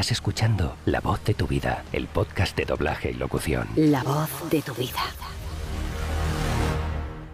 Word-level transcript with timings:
Estás 0.00 0.12
escuchando 0.12 0.76
La 0.86 1.02
voz 1.02 1.22
de 1.24 1.34
tu 1.34 1.46
vida, 1.46 1.84
el 1.92 2.08
podcast 2.08 2.56
de 2.56 2.64
doblaje 2.64 3.10
y 3.10 3.12
locución. 3.12 3.68
La 3.76 4.02
voz 4.02 4.30
de 4.50 4.62
tu 4.62 4.72
vida. 4.72 5.02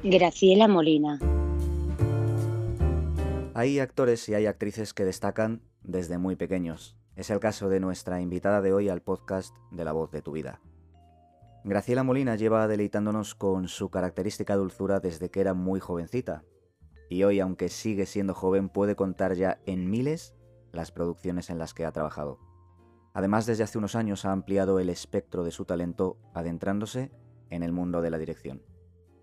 Graciela 0.02 0.66
Molina. 0.66 1.20
Hay 3.54 3.78
actores 3.78 4.28
y 4.28 4.34
hay 4.34 4.46
actrices 4.46 4.94
que 4.94 5.04
destacan 5.04 5.62
desde 5.84 6.18
muy 6.18 6.34
pequeños. 6.34 6.96
Es 7.14 7.30
el 7.30 7.38
caso 7.38 7.68
de 7.68 7.78
nuestra 7.78 8.20
invitada 8.20 8.60
de 8.60 8.72
hoy 8.72 8.88
al 8.88 9.00
podcast 9.00 9.54
de 9.70 9.84
La 9.84 9.92
voz 9.92 10.10
de 10.10 10.22
tu 10.22 10.32
vida. 10.32 10.60
Graciela 11.62 12.02
Molina 12.02 12.34
lleva 12.34 12.66
deleitándonos 12.66 13.36
con 13.36 13.68
su 13.68 13.90
característica 13.90 14.56
dulzura 14.56 14.98
desde 14.98 15.30
que 15.30 15.40
era 15.40 15.54
muy 15.54 15.78
jovencita. 15.78 16.42
Y 17.08 17.22
hoy, 17.22 17.38
aunque 17.38 17.68
sigue 17.68 18.06
siendo 18.06 18.34
joven, 18.34 18.70
puede 18.70 18.96
contar 18.96 19.34
ya 19.34 19.60
en 19.66 19.88
miles 19.88 20.34
las 20.72 20.90
producciones 20.90 21.48
en 21.48 21.58
las 21.58 21.72
que 21.72 21.84
ha 21.84 21.92
trabajado. 21.92 22.45
Además, 23.16 23.46
desde 23.46 23.64
hace 23.64 23.78
unos 23.78 23.96
años 23.96 24.26
ha 24.26 24.32
ampliado 24.32 24.78
el 24.78 24.90
espectro 24.90 25.42
de 25.42 25.50
su 25.50 25.64
talento 25.64 26.18
adentrándose 26.34 27.10
en 27.48 27.62
el 27.62 27.72
mundo 27.72 28.02
de 28.02 28.10
la 28.10 28.18
dirección. 28.18 28.60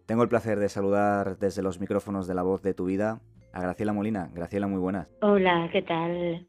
Tengo 0.08 0.24
el 0.24 0.30
placer 0.30 0.58
de 0.58 0.68
saludar 0.68 1.38
desde 1.38 1.62
los 1.62 1.80
micrófonos 1.80 2.26
de 2.26 2.34
la 2.34 2.42
voz 2.42 2.64
de 2.64 2.74
tu 2.74 2.86
vida 2.86 3.22
a 3.54 3.62
Graciela 3.62 3.94
Molina. 3.94 4.32
Graciela, 4.34 4.66
muy 4.66 4.80
buenas. 4.80 5.16
Hola, 5.22 5.70
¿qué 5.72 5.84
tal? 5.84 6.48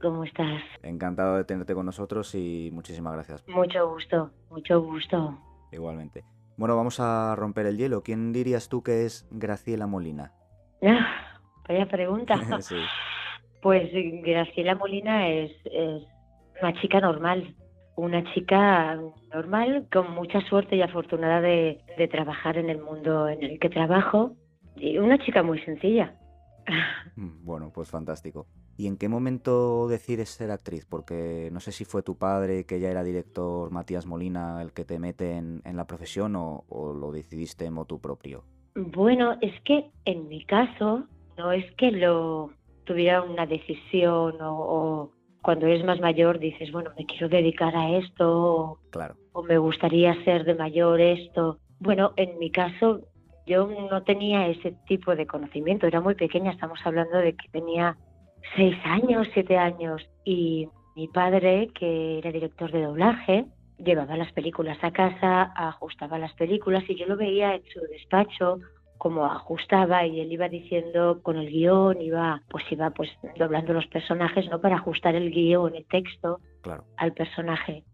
¿Cómo 0.00 0.24
estás? 0.24 0.62
Encantado 0.82 1.36
de 1.36 1.44
tenerte 1.44 1.74
con 1.74 1.84
nosotros 1.84 2.34
y 2.34 2.70
muchísimas 2.72 3.12
gracias. 3.12 3.46
Mucho 3.46 3.90
gusto, 3.90 4.30
mucho 4.48 4.80
gusto. 4.80 5.38
Igualmente. 5.72 6.24
Bueno, 6.56 6.76
vamos 6.76 6.98
a 6.98 7.36
romper 7.36 7.66
el 7.66 7.76
hielo. 7.76 8.02
¿Quién 8.02 8.32
dirías 8.32 8.70
tú 8.70 8.82
que 8.82 9.04
es 9.04 9.28
Graciela 9.30 9.86
Molina? 9.86 10.32
Ah, 10.82 11.42
vaya 11.68 11.84
pregunta. 11.84 12.36
sí. 12.62 12.76
Pues 13.60 13.90
Graciela 14.24 14.76
Molina 14.76 15.28
es, 15.28 15.52
es 15.66 16.15
una 16.60 16.72
chica 16.80 17.00
normal, 17.00 17.54
una 17.96 18.22
chica 18.34 18.98
normal 19.32 19.88
con 19.92 20.12
mucha 20.12 20.40
suerte 20.42 20.76
y 20.76 20.82
afortunada 20.82 21.40
de, 21.40 21.80
de 21.96 22.08
trabajar 22.08 22.58
en 22.58 22.70
el 22.70 22.80
mundo 22.82 23.28
en 23.28 23.42
el 23.42 23.58
que 23.58 23.68
trabajo 23.70 24.32
y 24.76 24.98
una 24.98 25.18
chica 25.18 25.42
muy 25.42 25.58
sencilla. 25.60 26.14
Mm, 27.16 27.44
Bueno, 27.44 27.70
pues 27.72 27.90
fantástico. 27.90 28.46
¿Y 28.76 28.86
en 28.88 28.96
qué 28.98 29.08
momento 29.08 29.88
decides 29.88 30.28
ser 30.30 30.50
actriz? 30.50 30.84
Porque 30.86 31.48
no 31.52 31.60
sé 31.60 31.72
si 31.72 31.84
fue 31.84 32.02
tu 32.02 32.18
padre, 32.18 32.66
que 32.66 32.78
ya 32.80 32.90
era 32.90 33.02
director, 33.04 33.70
Matías 33.70 34.04
Molina, 34.06 34.60
el 34.62 34.72
que 34.72 34.84
te 34.84 34.98
mete 34.98 35.32
en, 35.36 35.62
en 35.64 35.76
la 35.76 35.86
profesión 35.86 36.36
o, 36.36 36.64
o 36.68 36.92
lo 36.92 37.10
decidiste 37.12 37.64
en 37.64 37.72
motu 37.74 38.00
propio. 38.00 38.44
Bueno, 38.74 39.36
es 39.40 39.58
que 39.62 39.90
en 40.04 40.28
mi 40.28 40.44
caso 40.44 41.04
no 41.38 41.52
es 41.52 41.64
que 41.76 41.90
lo 41.92 42.50
tuviera 42.84 43.22
una 43.22 43.46
decisión 43.46 44.40
o, 44.42 44.52
o 44.58 45.10
cuando 45.46 45.68
eres 45.68 45.84
más 45.84 46.00
mayor 46.00 46.40
dices, 46.40 46.72
bueno, 46.72 46.90
me 46.98 47.06
quiero 47.06 47.28
dedicar 47.28 47.76
a 47.76 47.98
esto 47.98 48.24
o, 48.28 48.78
Claro, 48.90 49.14
o 49.32 49.44
me 49.44 49.58
gustaría 49.58 50.12
ser 50.24 50.42
de 50.42 50.56
mayor 50.56 51.00
esto. 51.00 51.60
Bueno, 51.78 52.14
en 52.16 52.36
mi 52.40 52.50
caso 52.50 53.02
yo 53.46 53.68
no 53.68 54.02
tenía 54.02 54.48
ese 54.48 54.74
tipo 54.88 55.14
de 55.14 55.28
conocimiento, 55.28 55.86
era 55.86 56.00
muy 56.00 56.16
pequeña, 56.16 56.50
estamos 56.50 56.80
hablando 56.84 57.18
de 57.18 57.36
que 57.36 57.48
tenía 57.52 57.96
seis 58.56 58.74
años, 58.82 59.28
siete 59.34 59.56
años. 59.56 60.02
Y 60.24 60.68
mi 60.96 61.06
padre, 61.06 61.68
que 61.78 62.18
era 62.18 62.32
director 62.32 62.72
de 62.72 62.82
doblaje, 62.82 63.44
llevaba 63.78 64.16
las 64.16 64.32
películas 64.32 64.78
a 64.82 64.90
casa, 64.90 65.52
ajustaba 65.54 66.18
las 66.18 66.32
películas 66.32 66.82
y 66.88 66.96
yo 66.96 67.06
lo 67.06 67.16
veía 67.16 67.54
en 67.54 67.62
su 67.72 67.78
despacho 67.82 68.58
como 68.98 69.26
ajustaba 69.26 70.06
y 70.06 70.20
él 70.20 70.32
iba 70.32 70.48
diciendo 70.48 71.20
con 71.22 71.36
el 71.36 71.50
guion, 71.50 72.00
iba 72.00 72.42
pues 72.48 72.64
iba 72.70 72.90
pues 72.90 73.10
doblando 73.38 73.72
los 73.72 73.86
personajes, 73.86 74.48
¿no? 74.48 74.60
Para 74.60 74.76
ajustar 74.76 75.14
el 75.14 75.30
guion, 75.30 75.74
el 75.74 75.86
texto 75.86 76.40
claro. 76.62 76.84
al 76.96 77.12
personaje. 77.12 77.84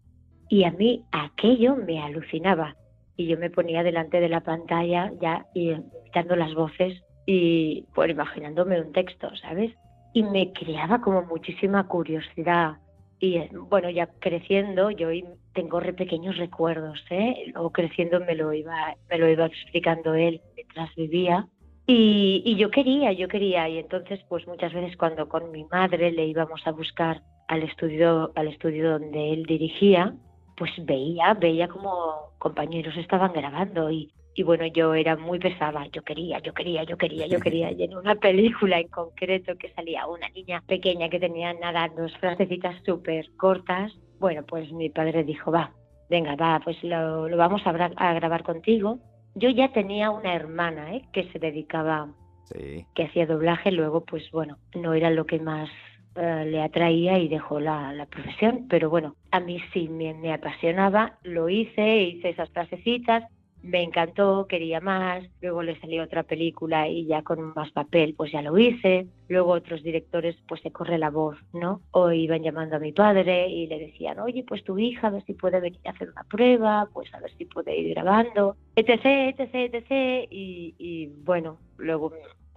Y 0.49 0.65
a 0.65 0.71
mí 0.71 1.03
aquello 1.11 1.75
me 1.75 2.01
alucinaba. 2.01 2.75
Y 3.15 3.27
yo 3.27 3.37
me 3.37 3.49
ponía 3.49 3.83
delante 3.83 4.19
de 4.19 4.29
la 4.29 4.41
pantalla 4.41 5.11
ya 5.21 5.45
y 5.53 5.71
imitando 5.71 6.35
las 6.35 6.53
voces 6.55 7.03
y 7.25 7.85
pues 7.93 8.09
imaginándome 8.09 8.81
un 8.81 8.91
texto, 8.91 9.29
¿sabes? 9.35 9.73
Y 10.13 10.23
me 10.23 10.51
creaba 10.51 11.01
como 11.01 11.23
muchísima 11.23 11.87
curiosidad. 11.87 12.77
Y 13.19 13.37
eh, 13.37 13.49
bueno, 13.69 13.89
ya 13.89 14.07
creciendo, 14.19 14.91
yo 14.91 15.09
tengo 15.53 15.79
re 15.79 15.93
pequeños 15.93 16.37
recuerdos, 16.37 16.99
¿eh? 17.09 17.51
Luego 17.53 17.71
creciendo 17.71 18.19
me 18.19 18.35
lo 18.35 18.51
iba, 18.53 18.95
me 19.09 19.17
lo 19.17 19.29
iba 19.29 19.45
explicando 19.45 20.13
él 20.13 20.41
mientras 20.73 20.95
vivía. 20.95 21.47
Y, 21.85 22.55
yo 22.57 22.71
quería, 22.71 23.11
yo 23.11 23.27
quería. 23.27 23.67
Y 23.67 23.77
entonces, 23.77 24.19
pues 24.29 24.47
muchas 24.47 24.73
veces 24.73 24.95
cuando 24.97 25.27
con 25.27 25.51
mi 25.51 25.65
madre 25.65 26.11
le 26.11 26.25
íbamos 26.27 26.65
a 26.65 26.71
buscar 26.71 27.21
al 27.47 27.63
estudio, 27.63 28.31
al 28.35 28.47
estudio 28.47 28.91
donde 28.91 29.33
él 29.33 29.43
dirigía, 29.43 30.15
pues 30.55 30.71
veía, 30.85 31.33
veía 31.33 31.67
como 31.67 32.31
compañeros 32.39 32.95
estaban 32.95 33.33
grabando 33.33 33.91
y, 33.91 34.11
bueno, 34.45 34.65
yo 34.67 34.93
era 34.93 35.15
muy 35.17 35.39
pesada, 35.39 35.85
yo 35.91 36.03
quería, 36.03 36.39
yo 36.39 36.53
quería, 36.53 36.83
yo 36.83 36.97
quería, 36.97 37.27
yo 37.27 37.39
quería. 37.39 37.71
Y 37.71 37.83
en 37.83 37.95
una 37.95 38.15
película 38.15 38.79
en 38.79 38.87
concreto 38.87 39.55
que 39.57 39.71
salía 39.73 40.07
una 40.07 40.29
niña 40.29 40.63
pequeña 40.65 41.09
que 41.09 41.19
tenía 41.19 41.53
nada, 41.53 41.89
dos 41.95 42.15
frasecitas 42.17 42.75
súper 42.85 43.29
cortas, 43.35 43.91
bueno, 44.19 44.43
pues 44.47 44.71
mi 44.71 44.89
padre 44.89 45.23
dijo, 45.23 45.51
va, 45.51 45.71
venga, 46.09 46.35
va, 46.35 46.61
pues 46.63 46.81
lo, 46.83 47.27
vamos 47.35 47.61
a, 47.65 47.69
a 47.69 48.13
grabar 48.13 48.43
contigo. 48.43 48.99
Yo 49.35 49.49
ya 49.49 49.71
tenía 49.71 50.11
una 50.11 50.35
hermana 50.35 50.93
¿eh? 50.95 51.03
que 51.11 51.29
se 51.31 51.39
dedicaba 51.39 52.09
Sí, 52.51 52.85
que 52.93 53.05
hacía 53.05 53.25
doblaje, 53.25 53.71
luego 53.71 54.03
pues 54.03 54.29
bueno, 54.31 54.57
no 54.75 54.93
era 54.93 55.09
lo 55.09 55.25
que 55.25 55.39
más 55.39 55.69
eh, 56.15 56.45
le 56.45 56.61
atraía 56.61 57.17
y 57.17 57.27
dejó 57.27 57.59
la, 57.59 57.93
la 57.93 58.05
profesión, 58.05 58.67
pero 58.69 58.89
bueno, 58.89 59.15
a 59.31 59.39
mí 59.39 59.59
sí 59.73 59.87
me, 59.87 60.13
me 60.13 60.33
apasionaba, 60.33 61.17
lo 61.23 61.49
hice, 61.49 62.03
hice 62.03 62.29
esas 62.29 62.49
frasecitas, 62.51 63.23
me 63.63 63.81
encantó, 63.81 64.45
quería 64.47 64.81
más, 64.81 65.23
luego 65.41 65.63
le 65.63 65.79
salió 65.79 66.03
otra 66.03 66.23
película 66.23 66.89
y 66.89 67.05
ya 67.05 67.23
con 67.23 67.53
más 67.55 67.71
papel 67.71 68.13
pues 68.15 68.31
ya 68.31 68.41
lo 68.41 68.57
hice, 68.57 69.07
luego 69.29 69.51
otros 69.53 69.81
directores 69.81 70.35
pues 70.47 70.61
se 70.61 70.71
corre 70.71 70.97
la 70.97 71.09
voz, 71.09 71.37
¿no? 71.53 71.81
O 71.91 72.11
iban 72.11 72.43
llamando 72.43 72.75
a 72.75 72.79
mi 72.79 72.91
padre 72.91 73.47
y 73.47 73.67
le 73.67 73.79
decían, 73.79 74.19
oye 74.19 74.43
pues 74.45 74.63
tu 74.65 74.77
hija 74.77 75.07
a 75.07 75.11
ver 75.11 75.23
si 75.23 75.33
puede 75.33 75.61
venir 75.61 75.79
a 75.85 75.91
hacer 75.91 76.09
una 76.09 76.23
prueba, 76.25 76.89
pues 76.93 77.11
a 77.13 77.21
ver 77.21 77.31
si 77.37 77.45
puede 77.45 77.77
ir 77.77 77.93
grabando, 77.95 78.57
etc, 78.75 79.33
etc, 79.37 79.73
etc, 79.73 80.27
y, 80.29 81.07
bueno, 81.23 81.57
luego 81.77 82.11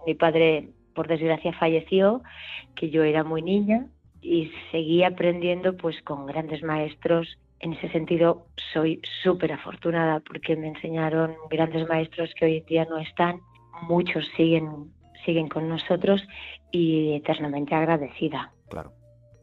mi 0.05 0.13
padre 0.13 0.69
por 0.93 1.07
desgracia 1.07 1.53
falleció, 1.53 2.21
que 2.75 2.89
yo 2.89 3.03
era 3.03 3.23
muy 3.23 3.41
niña 3.41 3.87
y 4.21 4.51
seguí 4.71 5.03
aprendiendo 5.03 5.77
pues 5.77 6.01
con 6.01 6.25
grandes 6.25 6.63
maestros. 6.63 7.37
En 7.59 7.73
ese 7.73 7.89
sentido 7.89 8.45
soy 8.73 9.01
súper 9.23 9.51
afortunada 9.53 10.19
porque 10.19 10.55
me 10.55 10.67
enseñaron 10.67 11.35
grandes 11.49 11.87
maestros 11.87 12.33
que 12.37 12.45
hoy 12.45 12.57
en 12.57 12.65
día 12.65 12.85
no 12.85 12.97
están, 12.97 13.39
muchos 13.87 14.25
siguen 14.35 14.91
siguen 15.25 15.49
con 15.49 15.67
nosotros 15.67 16.25
y 16.71 17.13
eternamente 17.13 17.75
agradecida. 17.75 18.53
claro. 18.69 18.91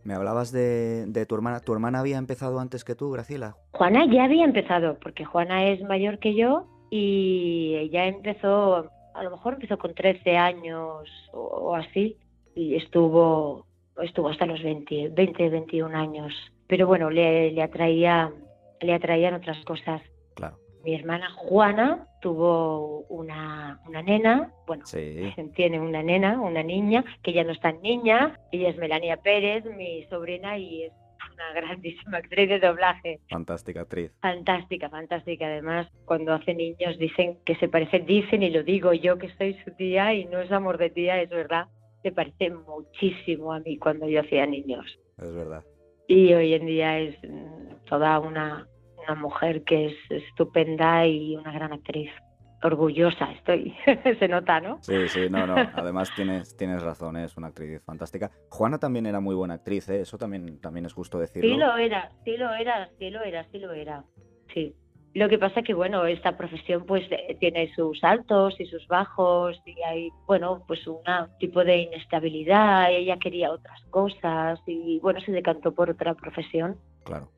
Me 0.03 0.13
hablabas 0.13 0.53
de, 0.53 1.07
de 1.07 1.25
tu 1.25 1.35
hermana. 1.35 1.61
¿Tu 1.61 1.73
hermana 1.73 2.01
había 2.01 2.19
empezado 2.19 2.61
antes 2.61 2.85
que 2.85 2.95
tú, 2.95 3.11
Graciela? 3.11 3.57
Juana 3.73 4.05
ya 4.05 4.25
había 4.25 4.45
empezado, 4.45 4.99
porque 5.01 5.25
Juana 5.25 5.65
es 5.69 5.81
mayor 5.81 6.19
que 6.19 6.35
yo 6.35 6.67
y 6.91 7.75
ella 7.77 8.05
empezó, 8.05 8.91
a 9.15 9.23
lo 9.23 9.31
mejor 9.31 9.55
empezó 9.55 9.79
con 9.79 9.95
13 9.95 10.37
años 10.37 11.09
o, 11.33 11.41
o 11.41 11.75
así, 11.75 12.19
y 12.55 12.77
estuvo, 12.77 13.67
estuvo 14.03 14.29
hasta 14.29 14.47
los 14.47 14.63
20, 14.63 15.11
20, 15.11 15.49
21 15.51 15.97
años. 15.97 16.33
Pero 16.67 16.87
bueno, 16.87 17.11
le, 17.11 17.51
le 17.53 17.63
atraía, 17.63 18.33
le 18.81 18.95
atraían 18.95 19.35
otras 19.35 19.63
cosas. 19.65 20.03
Claro. 20.35 20.57
Mi 20.85 20.95
hermana 20.95 21.31
Juana 21.31 22.07
tuvo 22.21 23.01
una, 23.09 23.81
una 23.87 24.03
nena, 24.03 24.53
bueno, 24.67 24.85
Sí, 24.87 25.33
tiene 25.55 25.81
una 25.81 26.03
nena, 26.03 26.41
una 26.41 26.63
niña, 26.63 27.05
que 27.23 27.33
ya 27.33 27.45
no 27.45 27.53
es 27.53 27.61
tan 27.61 27.81
niña, 27.83 28.39
ella 28.53 28.69
es 28.71 28.77
Melania 28.77 29.17
Pérez, 29.19 29.65
mi 29.65 30.05
sobrina, 30.05 30.59
y 30.59 30.85
es 30.85 30.93
una 31.33 31.53
grandísima 31.53 32.19
actriz 32.19 32.49
de 32.49 32.61
doblaje. 32.61 33.21
fantástica 33.29 33.81
actriz. 33.83 34.13
Fantástica, 34.21 34.89
fantástica. 34.89 35.47
Además, 35.47 35.89
cuando 36.05 36.33
hace 36.33 36.55
niños 36.55 36.99
dicen 36.99 37.39
que 37.45 37.57
se 37.57 37.69
parecen, 37.69 38.07
dicen 38.07 38.43
y 38.43 38.51
lo 38.51 38.63
digo 38.63 38.93
yo 38.93 39.19
que 39.19 39.31
soy 39.37 39.55
su 39.65 39.71
tía 39.73 40.15
y 40.15 40.27
no 40.27 40.41
es 40.41 40.53
amor 40.53 40.79
de 40.79 40.91
tía, 40.91 41.21
es 41.21 41.31
verdad. 41.31 41.67
Se 42.05 42.13
parece 42.13 42.51
muchísimo 42.51 43.55
a 43.55 43.61
mí 43.61 43.79
cuando 43.79 44.07
yo 44.07 44.21
hacía 44.21 44.45
niños. 44.45 44.85
Es 45.17 45.35
verdad. 45.35 45.65
Y 46.07 46.35
hoy 46.35 46.53
en 46.53 46.67
día 46.67 46.99
es 46.99 47.17
mm, 47.25 47.87
toda 47.89 48.19
una, 48.19 48.69
una 49.03 49.15
mujer 49.15 49.65
que 49.65 49.87
es 49.87 49.95
estupenda 50.11 51.07
y 51.07 51.35
una 51.35 51.51
gran 51.51 51.73
actriz. 51.73 52.11
Orgullosa 52.63 53.33
estoy, 53.33 53.75
se 54.19 54.29
nota, 54.29 54.61
¿no? 54.61 54.83
Sí, 54.83 55.09
sí, 55.09 55.31
no, 55.31 55.47
no. 55.47 55.55
Además 55.75 56.11
tienes, 56.15 56.55
tienes 56.59 56.83
razón, 56.83 57.17
¿eh? 57.17 57.25
es 57.25 57.39
una 57.39 57.47
actriz 57.47 57.83
fantástica. 57.85 58.31
Juana 58.51 58.79
también 58.79 59.07
era 59.07 59.21
muy 59.21 59.35
buena 59.35 59.55
actriz, 59.55 59.89
¿eh? 59.89 60.03
eso 60.03 60.19
también, 60.19 60.61
también 60.61 60.85
es 60.85 60.93
justo 60.93 61.19
decirlo. 61.19 61.55
Sí 61.55 61.57
lo 61.59 61.77
era, 61.79 62.11
sí 62.25 62.37
lo 62.37 62.53
era, 62.53 62.91
sí 62.99 63.09
lo 63.09 63.23
era, 63.23 63.45
sí 63.51 63.59
lo 63.59 63.73
era. 63.73 64.05
Sí. 64.53 64.77
Lo 65.15 65.29
que 65.29 65.39
pasa 65.39 65.63
que, 65.63 65.75
bueno, 65.75 66.05
esta 66.07 66.37
profesión 66.37 66.85
pues 66.87 67.09
tiene 67.39 67.73
sus 67.75 68.03
altos 68.03 68.61
y 68.61 68.67
sus 68.67 68.87
bajos 68.89 69.61
y 69.65 69.81
hay, 69.83 70.11
bueno, 70.27 70.65
pues 70.67 70.85
un 70.89 70.99
tipo 71.39 71.65
de 71.65 71.83
inestabilidad. 71.83 72.91
Ella 72.91 73.17
quería 73.19 73.53
otras 73.53 73.81
cosas 73.91 74.61
y, 74.67 74.99
bueno, 74.99 75.21
se 75.21 75.31
decantó 75.31 75.73
por 75.73 75.89
otra 75.89 76.15
profesión. 76.15 76.77
Claro. 77.05 77.29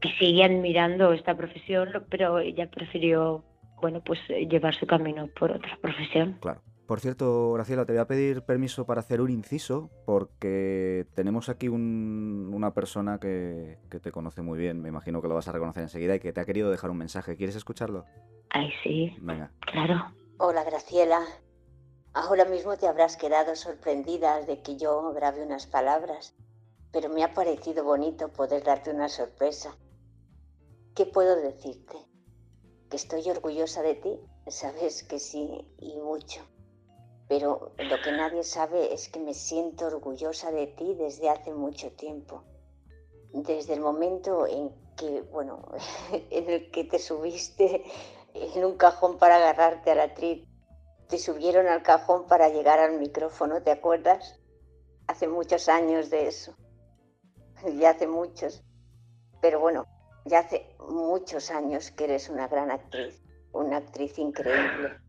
Que 0.00 0.08
siguen 0.18 0.62
mirando 0.62 1.12
esta 1.12 1.36
profesión, 1.36 2.06
pero 2.08 2.38
ella 2.38 2.70
prefirió, 2.70 3.44
bueno, 3.82 4.02
pues 4.02 4.18
llevar 4.28 4.74
su 4.74 4.86
camino 4.86 5.28
por 5.38 5.50
otra 5.52 5.76
profesión. 5.82 6.38
Claro. 6.40 6.62
Por 6.86 7.00
cierto, 7.00 7.52
Graciela, 7.52 7.84
te 7.84 7.92
voy 7.92 8.00
a 8.00 8.06
pedir 8.06 8.42
permiso 8.42 8.86
para 8.86 9.00
hacer 9.00 9.20
un 9.20 9.30
inciso 9.30 9.90
porque 10.04 11.04
tenemos 11.16 11.48
aquí 11.48 11.66
una 11.66 12.74
persona 12.74 13.18
que, 13.18 13.78
te 13.90 14.12
conoce 14.12 14.40
muy 14.40 14.56
bien, 14.56 14.80
me 14.80 14.88
imagino 14.88 15.20
que 15.20 15.26
lo 15.26 15.34
vas 15.34 15.48
a 15.48 15.52
reconocer 15.52 15.82
enseguida 15.82 16.14
y 16.14 16.20
que 16.20 16.32
te 16.32 16.40
ha 16.40 16.44
querido 16.44 16.70
dejar 16.70 16.90
un 16.90 16.98
mensaje. 16.98 17.36
¿Quieres 17.36 17.56
escucharlo? 17.56 18.04
Ay, 18.50 18.70
sí. 18.84 19.16
Venga. 19.20 19.50
Claro. 19.60 20.12
Hola, 20.38 20.62
Graciela. 20.62 21.26
Ahora 22.12 22.44
mismo 22.44 22.76
te 22.76 22.86
habrás 22.86 23.16
quedado 23.16 23.56
sorprendida 23.56 24.42
de 24.42 24.62
que 24.62 24.76
yo 24.76 25.12
grabe 25.12 25.44
unas 25.44 25.66
palabras, 25.66 26.36
pero 26.92 27.08
me 27.08 27.24
ha 27.24 27.34
parecido 27.34 27.82
bonito 27.82 28.28
poder 28.28 28.62
darte 28.62 28.92
una 28.92 29.08
sorpresa. 29.08 29.76
¿Qué 30.94 31.04
puedo 31.04 31.34
decirte? 31.34 31.96
Que 32.88 32.96
estoy 32.96 33.28
orgullosa 33.28 33.82
de 33.82 33.96
ti, 33.96 34.20
sabes 34.46 35.02
que 35.02 35.18
sí, 35.18 35.66
y 35.80 35.98
mucho 35.98 36.42
pero 37.28 37.72
lo 37.78 38.02
que 38.02 38.12
nadie 38.12 38.44
sabe 38.44 38.94
es 38.94 39.08
que 39.08 39.18
me 39.18 39.34
siento 39.34 39.86
orgullosa 39.86 40.50
de 40.52 40.68
ti 40.68 40.94
desde 40.94 41.28
hace 41.28 41.52
mucho 41.52 41.90
tiempo. 41.92 42.44
Desde 43.32 43.74
el 43.74 43.80
momento 43.80 44.46
en 44.46 44.70
que, 44.96 45.22
bueno, 45.22 45.66
en 46.30 46.50
el 46.50 46.70
que 46.70 46.84
te 46.84 46.98
subiste 46.98 47.84
en 48.34 48.64
un 48.64 48.76
cajón 48.76 49.18
para 49.18 49.36
agarrarte 49.36 49.90
a 49.90 49.94
la 49.94 50.14
trip, 50.14 50.46
te 51.08 51.18
subieron 51.18 51.66
al 51.66 51.82
cajón 51.82 52.26
para 52.26 52.48
llegar 52.48 52.78
al 52.78 52.98
micrófono, 52.98 53.62
¿te 53.62 53.70
acuerdas? 53.70 54.38
Hace 55.06 55.28
muchos 55.28 55.68
años 55.68 56.10
de 56.10 56.28
eso. 56.28 56.54
Ya 57.78 57.90
hace 57.90 58.06
muchos. 58.06 58.62
Pero 59.40 59.60
bueno, 59.60 59.86
ya 60.26 60.40
hace 60.40 60.76
muchos 60.78 61.50
años 61.50 61.90
que 61.90 62.04
eres 62.04 62.28
una 62.28 62.48
gran 62.48 62.70
actriz, 62.70 63.22
una 63.52 63.78
actriz 63.78 64.18
increíble. 64.18 65.05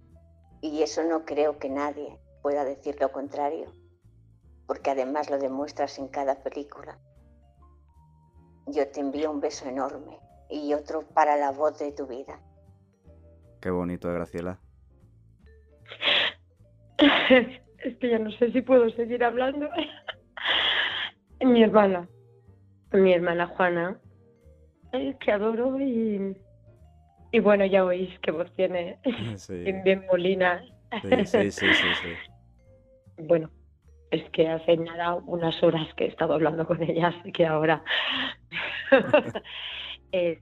Y 0.62 0.82
eso 0.82 1.04
no 1.04 1.26
creo 1.26 1.60
que 1.60 1.70
nadie 1.70 2.18
pueda 2.42 2.66
decir 2.66 2.98
lo 3.00 3.12
contrario, 3.12 3.74
porque 4.66 4.92
además 4.92 5.30
lo 5.30 5.38
demuestras 5.38 6.00
en 6.00 6.08
cada 6.08 6.44
película. 6.44 6.98
Yo 8.68 8.88
te 8.90 9.00
envío 9.00 9.32
un 9.32 9.40
beso 9.40 9.68
enorme 9.68 10.20
y 10.50 10.74
otro 10.74 11.04
para 11.14 11.38
la 11.38 11.52
voz 11.52 11.80
de 11.80 11.92
tu 11.92 12.08
vida. 12.08 12.40
Qué 13.62 13.70
bonito, 13.70 14.12
Graciela. 14.12 14.60
Es 17.84 17.96
que 18.00 18.10
ya 18.10 18.18
no 18.18 18.32
sé 18.32 18.52
si 18.52 18.62
puedo 18.64 18.90
seguir 18.90 19.24
hablando. 19.24 19.70
Mi 21.42 21.62
hermana, 21.62 22.10
mi 22.92 23.14
hermana 23.14 23.48
Juana, 23.48 24.00
que 24.92 25.32
adoro 25.32 25.80
y 25.80 26.36
y 27.32 27.40
bueno, 27.40 27.66
ya 27.66 27.84
oís 27.84 28.18
qué 28.22 28.32
voz 28.32 28.52
tiene. 28.56 28.98
Bien 29.84 30.06
molina. 30.10 30.64
Sí, 31.02 31.26
sí, 31.26 31.52
sí, 31.52 31.68
sí, 31.74 32.10
Bueno, 33.18 33.50
es 34.12 34.30
que 34.30 34.48
hace 34.48 34.78
nada 34.78 35.16
unas 35.16 35.62
horas 35.64 35.88
que 35.96 36.06
he 36.06 36.08
estado 36.08 36.34
hablando 36.36 36.66
con 36.66 36.82
ella, 36.82 37.08
así 37.08 37.32
que 37.32 37.46
ahora 37.46 37.84
es, 40.12 40.40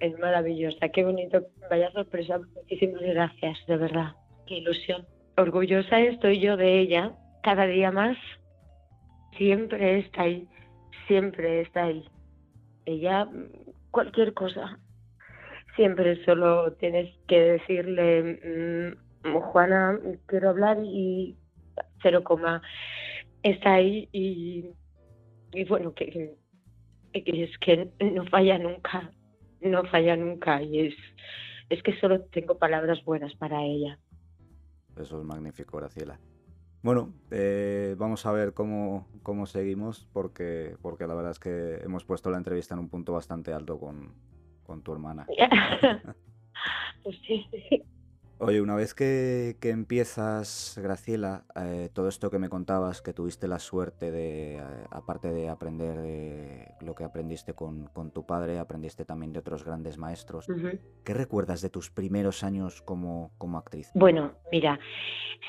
es, 0.00 0.18
maravillosa. 0.18 0.88
Qué 0.88 1.04
bonito. 1.04 1.46
Vaya 1.70 1.90
sorpresa. 1.92 2.38
Muchísimas 2.54 3.02
gracias, 3.02 3.58
de 3.66 3.76
verdad. 3.76 4.12
Qué 4.46 4.56
ilusión. 4.58 5.06
Orgullosa 5.36 6.00
estoy 6.00 6.40
yo 6.40 6.56
de 6.56 6.80
ella. 6.80 7.12
Cada 7.42 7.66
día 7.66 7.90
más. 7.90 8.18
Siempre 9.38 10.00
está 10.00 10.22
ahí. 10.22 10.48
Siempre 11.06 11.60
está 11.60 11.84
ahí. 11.84 12.04
Ella, 12.84 13.28
cualquier 13.90 14.34
cosa, 14.34 14.78
siempre 15.76 16.24
solo 16.24 16.72
tienes 16.72 17.14
que 17.28 17.38
decirle, 17.38 18.96
mm, 19.22 19.34
Juana, 19.40 19.98
quiero 20.26 20.50
hablar 20.50 20.78
y 20.82 21.36
cero 22.02 22.24
coma 22.24 22.62
está 23.42 23.74
ahí 23.74 24.08
y, 24.12 24.70
bueno, 25.68 25.94
que, 25.94 26.36
es 27.12 27.58
que 27.58 27.90
no 28.00 28.26
falla 28.26 28.58
nunca, 28.58 29.10
no 29.60 29.84
falla 29.84 30.16
nunca 30.16 30.62
y 30.62 30.88
es, 30.88 30.94
es 31.70 31.82
que 31.82 31.98
solo 32.00 32.22
tengo 32.24 32.58
palabras 32.58 33.04
buenas 33.04 33.34
para 33.36 33.62
ella. 33.62 33.98
Eso 35.00 35.20
es 35.20 35.24
magnífico, 35.24 35.76
Graciela. 35.76 36.18
Bueno, 36.82 37.12
eh, 37.30 37.94
vamos 37.98 38.26
a 38.26 38.32
ver 38.32 38.52
cómo, 38.54 39.08
cómo 39.22 39.46
seguimos 39.46 40.08
porque, 40.12 40.76
porque 40.82 41.06
la 41.06 41.14
verdad 41.14 41.32
es 41.32 41.38
que 41.38 41.80
hemos 41.82 42.04
puesto 42.04 42.30
la 42.30 42.38
entrevista 42.38 42.74
en 42.74 42.80
un 42.80 42.88
punto 42.88 43.12
bastante 43.12 43.52
alto 43.52 43.78
con, 43.78 44.14
con 44.66 44.82
tu 44.82 44.92
hermana. 44.92 45.26
pues 47.02 47.16
sí. 47.26 47.46
Oye, 48.38 48.60
una 48.60 48.76
vez 48.76 48.92
que, 48.92 49.56
empiezas, 49.62 50.78
Graciela, 50.82 51.44
eh, 51.58 51.88
todo 51.94 52.06
esto 52.06 52.30
que 52.30 52.38
me 52.38 52.50
contabas, 52.50 53.00
que 53.00 53.14
tuviste 53.14 53.48
la 53.48 53.58
suerte 53.58 54.10
de, 54.10 54.56
eh, 54.56 54.62
aparte 54.90 55.32
de 55.32 55.48
aprender 55.48 55.96
de 55.96 56.68
lo 56.82 56.94
que 56.94 57.04
aprendiste 57.04 57.54
con, 57.54 57.88
tu 58.12 58.26
padre, 58.26 58.58
aprendiste 58.58 59.06
también 59.06 59.32
de 59.32 59.38
otros 59.38 59.64
grandes 59.64 59.96
maestros. 59.96 60.46
¿Qué 61.02 61.14
recuerdas 61.14 61.62
de 61.62 61.70
tus 61.70 61.90
primeros 61.90 62.44
años 62.44 62.82
como, 62.82 63.30
como 63.38 63.56
actriz? 63.56 63.90
Bueno, 63.94 64.32
mira, 64.52 64.78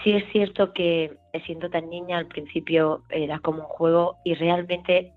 sí 0.06 0.12
es 0.12 0.24
cierto 0.32 0.72
que 0.72 1.18
siendo 1.46 1.70
tan 1.70 1.90
niña 1.90 2.20
al 2.20 2.28
principio 2.28 3.04
era 3.10 3.40
como 3.40 3.64
un 3.64 3.68
juego 3.68 4.16
y 4.24 4.34
realmente 4.36 5.14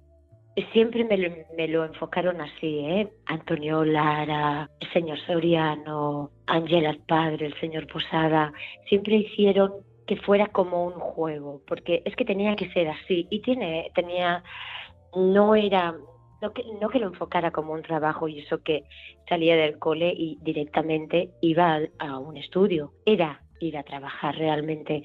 siempre 0.72 1.04
me 1.04 1.68
lo, 1.68 1.84
enfocaron 1.84 2.40
así, 2.40 2.80
¿eh? 2.80 3.08
Antonio 3.26 3.84
Lara, 3.84 4.68
el 4.80 4.92
señor 4.92 5.18
Soriano, 5.20 6.30
Ángela 6.46 6.90
el 6.90 6.98
padre, 6.98 7.46
el 7.46 7.60
señor 7.60 7.86
Posada, 7.86 8.52
siempre 8.88 9.16
hicieron 9.16 9.72
que 10.06 10.16
fuera 10.16 10.46
como 10.46 10.86
un 10.86 10.94
juego, 10.94 11.62
porque 11.66 12.02
es 12.04 12.16
que 12.16 12.24
tenía 12.24 12.56
que 12.56 12.70
ser 12.72 12.88
así. 12.88 13.26
Y 13.30 13.40
tiene, 13.40 13.90
tenía, 13.94 14.42
no 15.14 15.54
era, 15.54 15.94
no 16.42 16.52
que, 16.52 16.64
no 16.80 16.88
que 16.88 16.98
lo 16.98 17.06
enfocara 17.06 17.52
como 17.52 17.72
un 17.72 17.82
trabajo 17.82 18.26
y 18.28 18.40
eso 18.40 18.62
que 18.62 18.84
salía 19.28 19.56
del 19.56 19.78
cole 19.78 20.12
y 20.16 20.38
directamente 20.42 21.30
iba 21.40 21.80
a 21.98 22.18
un 22.18 22.36
estudio, 22.36 22.92
era 23.06 23.42
ir 23.60 23.76
a 23.76 23.84
trabajar 23.84 24.36
realmente, 24.36 25.04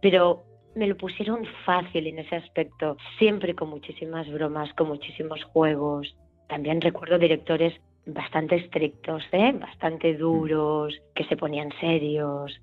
pero 0.00 0.44
me 0.76 0.86
lo 0.86 0.96
pusieron 0.96 1.44
fácil 1.64 2.06
en 2.06 2.18
ese 2.18 2.36
aspecto, 2.36 2.96
siempre 3.18 3.54
con 3.54 3.70
muchísimas 3.70 4.30
bromas, 4.30 4.72
con 4.74 4.88
muchísimos 4.88 5.42
juegos. 5.44 6.14
También 6.48 6.80
recuerdo 6.80 7.18
directores 7.18 7.74
bastante 8.04 8.56
estrictos, 8.56 9.24
¿eh? 9.32 9.52
bastante 9.52 10.12
mm. 10.12 10.18
duros, 10.18 10.94
que 11.14 11.24
se 11.24 11.36
ponían 11.36 11.72
serios, 11.80 12.60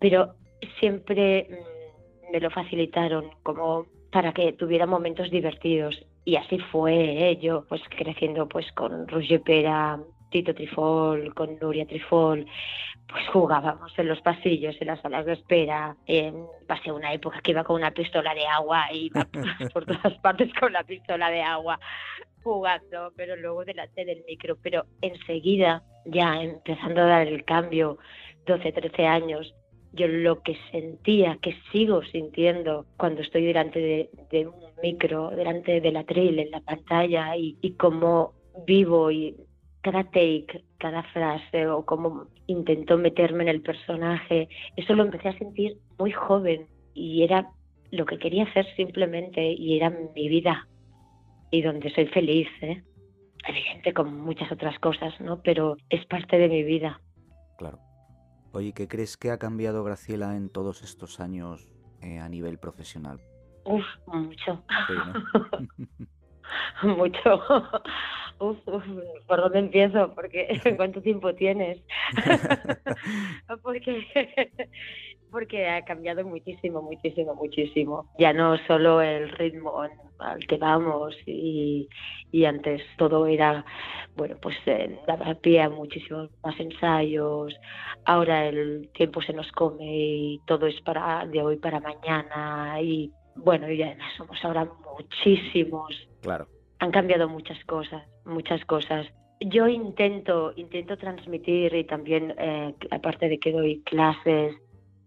pero 0.00 0.34
siempre 0.80 1.46
mm, 1.48 2.32
me 2.32 2.40
lo 2.40 2.50
facilitaron 2.50 3.30
como 3.42 3.86
para 4.10 4.32
que 4.32 4.52
tuviera 4.54 4.86
momentos 4.86 5.30
divertidos. 5.30 6.04
Y 6.24 6.36
así 6.36 6.58
fue, 6.58 7.30
¿eh? 7.30 7.38
yo 7.38 7.66
pues 7.68 7.82
creciendo 7.90 8.48
pues 8.48 8.70
con 8.72 9.06
Roger 9.08 9.42
Pera, 9.42 10.00
Tito 10.32 10.54
Trifol, 10.54 11.32
con 11.34 11.58
Nuria 11.60 11.86
Trifol, 11.86 12.44
pues 13.08 13.28
jugábamos 13.28 13.96
en 13.98 14.08
los 14.08 14.20
pasillos, 14.22 14.74
en 14.80 14.88
las 14.88 15.00
salas 15.00 15.26
de 15.26 15.34
espera. 15.34 15.94
pasé 16.66 16.90
una 16.90 17.12
época 17.12 17.40
que 17.40 17.52
iba 17.52 17.62
con 17.62 17.76
una 17.76 17.92
pistola 17.92 18.34
de 18.34 18.46
agua 18.46 18.86
y 18.92 19.06
iba 19.14 19.28
por 19.72 19.84
todas 19.84 20.14
partes 20.20 20.50
con 20.58 20.72
la 20.72 20.82
pistola 20.82 21.30
de 21.30 21.42
agua 21.42 21.78
jugando, 22.42 23.12
pero 23.16 23.36
luego 23.36 23.64
delante 23.64 24.04
del 24.04 24.24
micro. 24.26 24.56
Pero 24.62 24.86
enseguida, 25.00 25.82
ya 26.06 26.42
empezando 26.42 27.02
a 27.02 27.06
dar 27.06 27.28
el 27.28 27.44
cambio, 27.44 27.98
12, 28.46 28.72
13 28.72 29.06
años, 29.06 29.54
yo 29.92 30.08
lo 30.08 30.42
que 30.42 30.56
sentía, 30.70 31.38
que 31.42 31.54
sigo 31.70 32.02
sintiendo 32.04 32.86
cuando 32.96 33.20
estoy 33.20 33.44
delante 33.44 34.08
de, 34.30 34.46
un 34.46 34.54
micro, 34.82 35.30
delante 35.30 35.82
de 35.82 35.92
la 35.92 36.04
tril, 36.04 36.38
en 36.38 36.50
la 36.50 36.60
pantalla, 36.62 37.36
y, 37.36 37.58
y 37.60 37.74
cómo 37.74 38.32
vivo 38.66 39.10
y 39.10 39.36
cada 39.82 40.04
take, 40.04 40.64
cada 40.78 41.02
frase 41.12 41.66
o 41.66 41.84
cómo 41.84 42.28
intentó 42.46 42.96
meterme 42.96 43.42
en 43.44 43.48
el 43.48 43.62
personaje, 43.62 44.48
eso 44.76 44.94
lo 44.94 45.04
empecé 45.04 45.28
a 45.28 45.38
sentir 45.38 45.76
muy 45.98 46.12
joven 46.12 46.66
y 46.94 47.22
era 47.22 47.50
lo 47.90 48.06
que 48.06 48.18
quería 48.18 48.44
hacer 48.44 48.66
simplemente 48.76 49.52
y 49.52 49.76
era 49.76 49.90
mi 49.90 50.28
vida 50.28 50.68
y 51.50 51.62
donde 51.62 51.92
soy 51.94 52.06
feliz, 52.06 52.48
¿eh? 52.62 52.82
evidente 53.46 53.92
como 53.92 54.10
muchas 54.10 54.50
otras 54.52 54.78
cosas, 54.78 55.20
¿no? 55.20 55.42
Pero 55.42 55.76
es 55.90 56.06
parte 56.06 56.38
de 56.38 56.48
mi 56.48 56.62
vida. 56.62 57.00
Claro. 57.58 57.78
Oye, 58.52 58.72
¿qué 58.72 58.86
crees 58.86 59.16
que 59.16 59.30
ha 59.30 59.38
cambiado 59.38 59.82
Graciela 59.82 60.36
en 60.36 60.48
todos 60.48 60.82
estos 60.82 61.20
años 61.20 61.68
eh, 62.00 62.18
a 62.18 62.28
nivel 62.28 62.58
profesional? 62.58 63.20
Uf, 63.64 63.84
mucho. 64.06 64.62
mucho 66.82 67.42
uf, 68.42 68.58
¿por 69.26 69.40
dónde 69.40 69.60
empiezo? 69.60 70.12
Porque 70.14 70.48
¿cuánto 70.76 71.00
tiempo 71.00 71.34
tienes? 71.34 71.80
porque 73.62 74.04
porque 75.30 75.66
ha 75.66 75.82
cambiado 75.82 76.24
muchísimo, 76.24 76.82
muchísimo, 76.82 77.34
muchísimo. 77.34 78.06
Ya 78.18 78.34
no 78.34 78.58
solo 78.66 79.00
el 79.00 79.30
ritmo 79.30 79.80
al 80.18 80.46
que 80.46 80.58
vamos 80.58 81.16
y, 81.24 81.88
y 82.30 82.44
antes 82.44 82.82
todo 82.98 83.26
era, 83.26 83.64
bueno, 84.14 84.36
pues 84.42 84.56
eh, 84.66 85.00
daba 85.06 85.34
pie 85.36 85.62
a 85.62 85.70
muchísimos 85.70 86.28
más 86.44 86.60
ensayos. 86.60 87.54
Ahora 88.04 88.46
el 88.46 88.90
tiempo 88.92 89.22
se 89.22 89.32
nos 89.32 89.50
come 89.52 89.86
y 89.86 90.40
todo 90.46 90.66
es 90.66 90.78
para 90.82 91.24
de 91.26 91.42
hoy 91.42 91.56
para 91.56 91.80
mañana 91.80 92.78
y 92.82 93.10
bueno, 93.34 93.70
y 93.70 93.82
además 93.82 94.12
somos 94.18 94.44
ahora 94.44 94.68
muchísimos. 94.98 96.08
Claro. 96.20 96.46
Han 96.82 96.90
cambiado 96.90 97.28
muchas 97.28 97.64
cosas, 97.64 98.02
muchas 98.24 98.64
cosas. 98.64 99.06
Yo 99.38 99.68
intento, 99.68 100.52
intento 100.56 100.96
transmitir 100.96 101.72
y 101.76 101.84
también, 101.84 102.34
eh, 102.36 102.74
aparte 102.90 103.28
de 103.28 103.38
que 103.38 103.52
doy 103.52 103.82
clases, 103.84 104.56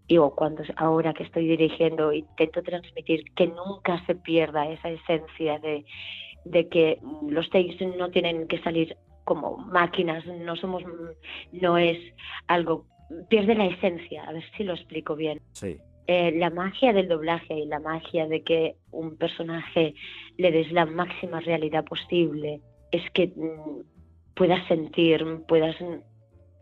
digo, 0.08 0.34
cuando 0.34 0.64
ahora 0.78 1.14
que 1.14 1.24
estoy 1.24 1.50
dirigiendo, 1.50 2.14
intento 2.14 2.64
transmitir 2.64 3.26
que 3.36 3.48
nunca 3.48 4.02
se 4.06 4.16
pierda 4.16 4.70
esa 4.70 4.90
esencia 4.90 5.60
de, 5.60 5.84
que 6.70 6.98
los 7.28 7.50
takes 7.50 7.86
no 7.98 8.10
tienen 8.10 8.48
que 8.48 8.62
salir 8.62 8.96
como 9.26 9.58
máquinas, 9.58 10.26
no 10.26 10.56
somos, 10.56 10.82
no 11.52 11.78
es 11.78 11.98
algo, 12.48 12.86
pierde 13.28 13.54
la 13.54 13.66
esencia, 13.66 14.24
a 14.24 14.32
ver 14.32 14.46
si 14.56 14.64
lo 14.64 14.76
explico 14.76 15.18
bien. 15.18 15.42
Sí. 15.52 15.78
Eh, 16.08 16.32
la 16.36 16.52
magia 16.52 16.94
del 16.94 17.08
doblaje 17.08 17.56
y 17.56 17.66
la 17.66 17.80
magia 17.80 18.28
de 18.28 18.44
que 18.44 18.76
un 18.92 19.18
personaje 19.18 19.96
le 20.38 20.52
des 20.52 20.72
la 20.72 20.86
máxima 20.86 21.40
realidad 21.40 21.84
posible 21.84 22.62
es 22.92 23.10
que 23.12 23.28
mm, 23.28 24.36
puedas 24.36 24.68
sentir, 24.68 25.26
puedas 25.48 25.76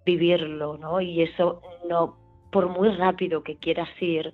vivirlo, 0.06 0.78
¿no? 0.78 1.02
Y 1.02 1.22
eso 1.24 1.62
no 1.90 2.18
por 2.52 2.70
muy 2.70 2.90
rápido 2.90 3.44
que 3.44 3.58
quieras 3.58 3.90
ir, 4.00 4.34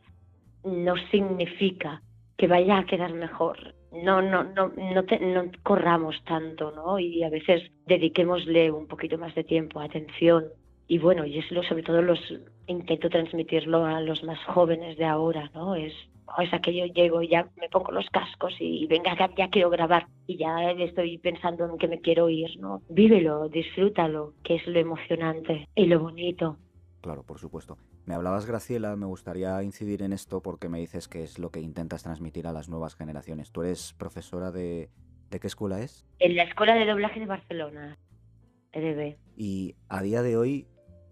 no 0.63 0.95
significa 1.09 2.03
que 2.37 2.47
vaya 2.47 2.77
a 2.77 2.85
quedar 2.85 3.13
mejor. 3.13 3.75
No, 3.91 4.21
no, 4.21 4.43
no, 4.43 4.67
no, 4.67 5.03
no 5.21 5.51
corramos 5.63 6.21
tanto, 6.25 6.71
¿no? 6.71 6.99
Y 6.99 7.23
a 7.23 7.29
veces 7.29 7.71
dediquémosle 7.87 8.69
un 8.71 8.87
poquito 8.87 9.17
más 9.17 9.33
de 9.33 9.43
tiempo, 9.43 9.79
atención. 9.79 10.45
Y 10.91 10.97
bueno, 10.97 11.23
y 11.23 11.37
es 11.37 11.49
lo, 11.51 11.61
sobre 11.61 11.83
todo 11.83 12.01
los 12.01 12.19
intento 12.65 13.09
transmitirlo 13.09 13.85
a 13.85 14.01
los 14.01 14.23
más 14.23 14.43
jóvenes 14.45 14.97
de 14.97 15.05
ahora, 15.05 15.51
¿no? 15.53 15.75
Es, 15.75 15.93
oh, 16.25 16.41
es 16.41 16.51
aquello 16.51 16.87
llego 16.87 17.21
y 17.21 17.29
ya 17.29 17.47
me 17.61 17.69
pongo 17.69 17.91
los 17.91 18.09
cascos 18.09 18.55
y, 18.59 18.87
venga, 18.87 19.15
ya, 19.15 19.29
ya, 19.37 19.49
quiero 19.49 19.69
grabar 19.69 20.07
y 20.25 20.37
ya 20.37 20.71
estoy 20.71 21.19
pensando 21.19 21.69
en 21.69 21.77
que 21.77 21.87
me 21.87 22.01
quiero 22.01 22.27
ir, 22.27 22.59
¿no? 22.59 22.81
Vívelo, 22.89 23.47
disfrútalo, 23.49 24.33
que 24.43 24.55
es 24.55 24.65
lo 24.65 24.79
emocionante 24.79 25.67
y 25.75 25.85
lo 25.85 25.99
bonito. 25.99 26.57
Claro, 27.01 27.21
por 27.21 27.37
supuesto. 27.37 27.77
Me 28.07 28.15
hablabas, 28.15 28.47
Graciela, 28.47 28.95
me 28.95 29.05
gustaría 29.05 29.61
incidir 29.61 30.01
en 30.01 30.11
esto 30.11 30.41
porque 30.41 30.69
me 30.69 30.79
dices 30.79 31.07
que 31.07 31.21
es 31.21 31.37
lo 31.37 31.51
que 31.51 31.61
intentas 31.61 32.01
transmitir 32.01 32.47
a 32.47 32.51
las 32.51 32.67
nuevas 32.67 32.95
generaciones. 32.95 33.51
¿Tú 33.51 33.61
eres 33.61 33.93
profesora 33.93 34.49
de... 34.49 34.89
¿De 35.29 35.39
qué 35.39 35.45
escuela 35.45 35.79
es? 35.81 36.07
En 36.17 36.35
la 36.35 36.41
Escuela 36.41 36.73
de 36.73 36.87
Doblaje 36.87 37.19
de 37.19 37.27
Barcelona, 37.27 37.99
EDB. 38.71 39.17
Y 39.37 39.75
a 39.87 40.01
día 40.01 40.23
de 40.23 40.35
hoy, 40.35 40.67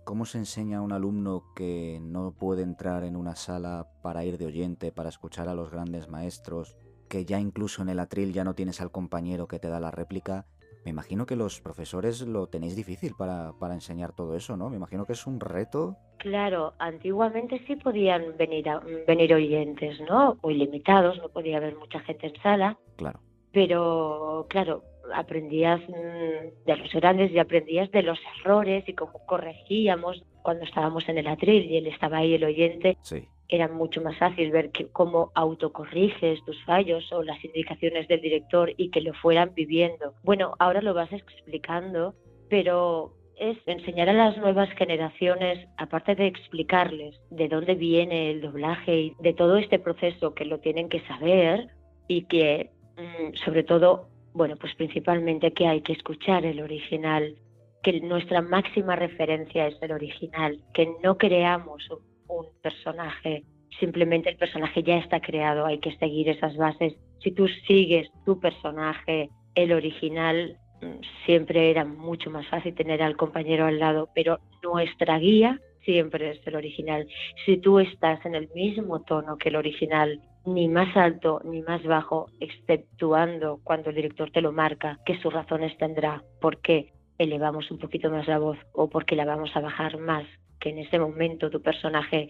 ¿cómo 0.07 0.23
se 0.23 0.37
enseña 0.37 0.77
a 0.77 0.81
un 0.81 0.93
alumno 0.93 1.43
que 1.53 1.99
no 2.01 2.31
puede 2.31 2.63
entrar 2.63 3.03
en 3.03 3.17
una 3.17 3.35
sala 3.35 3.87
para 4.01 4.23
ir 4.23 4.37
de 4.37 4.45
oyente, 4.45 4.93
para 4.93 5.09
escuchar 5.09 5.49
a 5.49 5.53
los 5.53 5.69
grandes 5.69 6.07
maestros, 6.07 6.77
que 7.09 7.25
ya 7.25 7.41
incluso 7.41 7.81
en 7.81 7.89
el 7.89 7.99
atril 7.99 8.31
ya 8.31 8.45
no 8.45 8.55
tienes 8.55 8.79
al 8.79 8.89
compañero 8.89 9.49
que 9.49 9.59
te 9.59 9.67
da 9.67 9.81
la 9.81 9.91
réplica? 9.91 10.45
Me 10.85 10.91
imagino 10.91 11.25
que 11.25 11.35
los 11.35 11.59
profesores 11.59 12.21
lo 12.21 12.47
tenéis 12.47 12.77
difícil 12.77 13.15
para, 13.17 13.51
para 13.59 13.73
enseñar 13.73 14.13
todo 14.13 14.37
eso, 14.37 14.55
¿no? 14.55 14.69
Me 14.69 14.77
imagino 14.77 15.05
que 15.05 15.11
es 15.11 15.27
un 15.27 15.41
reto. 15.41 15.97
Claro, 16.19 16.73
antiguamente 16.79 17.61
sí 17.67 17.75
podían 17.75 18.37
venir, 18.37 18.65
venir 19.05 19.33
oyentes, 19.33 19.99
¿no? 20.07 20.37
Muy 20.41 20.53
limitados, 20.53 21.17
no 21.17 21.27
podía 21.27 21.57
haber 21.57 21.75
mucha 21.75 21.99
gente 21.99 22.27
en 22.27 22.41
sala. 22.41 22.77
Claro. 22.95 23.19
Pero, 23.51 24.45
claro, 24.49 24.83
aprendías 25.13 25.81
mm, 25.87 26.65
de 26.65 26.77
los 26.77 26.91
grandes 26.93 27.31
y 27.31 27.39
aprendías 27.39 27.91
de 27.91 28.03
los 28.03 28.19
errores 28.39 28.87
y 28.87 28.93
cómo 28.93 29.25
corregíamos 29.25 30.23
cuando 30.41 30.65
estábamos 30.65 31.07
en 31.09 31.17
el 31.17 31.27
atril 31.27 31.65
y 31.65 31.77
él 31.77 31.87
estaba 31.87 32.17
ahí 32.17 32.33
el 32.33 32.43
oyente. 32.43 32.97
Sí 33.01 33.27
era 33.49 33.67
mucho 33.67 34.01
más 34.01 34.17
fácil 34.17 34.51
ver 34.51 34.71
que, 34.71 34.87
cómo 34.87 35.31
autocorriges 35.35 36.43
tus 36.45 36.61
fallos 36.65 37.11
o 37.11 37.23
las 37.23 37.43
indicaciones 37.43 38.07
del 38.07 38.21
director 38.21 38.73
y 38.77 38.89
que 38.89 39.01
lo 39.01 39.13
fueran 39.13 39.53
viviendo. 39.55 40.13
Bueno, 40.23 40.55
ahora 40.59 40.81
lo 40.81 40.93
vas 40.93 41.11
explicando, 41.13 42.13
pero 42.49 43.13
es 43.37 43.57
enseñar 43.67 44.09
a 44.09 44.13
las 44.13 44.37
nuevas 44.37 44.69
generaciones, 44.71 45.67
aparte 45.77 46.15
de 46.15 46.27
explicarles 46.27 47.19
de 47.29 47.47
dónde 47.47 47.75
viene 47.75 48.31
el 48.31 48.41
doblaje 48.41 48.99
y 48.99 49.15
de 49.19 49.33
todo 49.33 49.57
este 49.57 49.79
proceso 49.79 50.33
que 50.33 50.45
lo 50.45 50.59
tienen 50.59 50.89
que 50.89 51.01
saber 51.01 51.67
y 52.07 52.23
que, 52.23 52.71
mm, 52.97 53.35
sobre 53.45 53.63
todo, 53.63 54.09
bueno, 54.37 54.55
pues 54.55 54.75
principalmente 54.75 55.51
que 55.51 55.65
hay 55.65 55.81
que 55.81 55.93
escuchar 55.93 56.45
el 56.45 56.61
original, 56.61 57.35
que 57.81 57.99
nuestra 58.01 58.41
máxima 58.41 58.95
referencia 58.95 59.65
es 59.65 59.81
el 59.81 59.91
original, 59.91 60.59
que 60.75 60.87
no 61.03 61.17
creamos 61.17 61.89
un 62.27 62.45
personaje, 62.61 63.43
simplemente 63.79 64.29
el 64.29 64.37
personaje 64.37 64.83
ya 64.83 64.97
está 64.97 65.21
creado, 65.21 65.65
hay 65.65 65.79
que 65.79 65.97
seguir 65.97 66.29
esas 66.29 66.55
bases. 66.55 66.93
Si 67.19 67.31
tú 67.31 67.47
sigues 67.67 68.09
tu 68.25 68.39
personaje, 68.39 69.31
el 69.55 69.73
original, 69.73 70.55
mm, 70.83 71.01
siempre 71.25 71.71
era 71.71 71.83
mucho 71.83 72.29
más 72.29 72.47
fácil 72.47 72.75
tener 72.75 73.01
al 73.01 73.17
compañero 73.17 73.65
al 73.65 73.79
lado, 73.79 74.09
pero 74.13 74.39
nuestra 74.61 75.17
guía 75.17 75.59
siempre 75.83 76.29
es 76.29 76.45
el 76.45 76.55
original. 76.55 77.07
Si 77.43 77.57
tú 77.57 77.79
estás 77.79 78.23
en 78.23 78.35
el 78.35 78.49
mismo 78.53 79.01
tono 79.01 79.37
que 79.37 79.49
el 79.49 79.55
original, 79.55 80.21
ni 80.47 80.69
más 80.69 80.95
alto 80.95 81.41
ni 81.43 81.61
más 81.61 81.83
bajo, 81.83 82.27
exceptuando 82.39 83.59
cuando 83.63 83.89
el 83.89 83.95
director 83.97 84.31
te 84.31 84.41
lo 84.41 84.51
marca, 84.51 84.97
que 85.05 85.19
sus 85.19 85.33
razones 85.33 85.77
tendrá, 85.77 86.23
por 86.41 86.61
qué 86.61 86.93
elevamos 87.17 87.69
un 87.69 87.79
poquito 87.79 88.09
más 88.09 88.27
la 88.27 88.39
voz 88.39 88.57
o 88.71 88.89
porque 88.89 89.15
la 89.15 89.25
vamos 89.25 89.55
a 89.55 89.59
bajar 89.59 89.97
más 89.97 90.25
que 90.59 90.69
en 90.69 90.79
ese 90.79 90.99
momento 90.99 91.49
tu 91.49 91.61
personaje, 91.61 92.29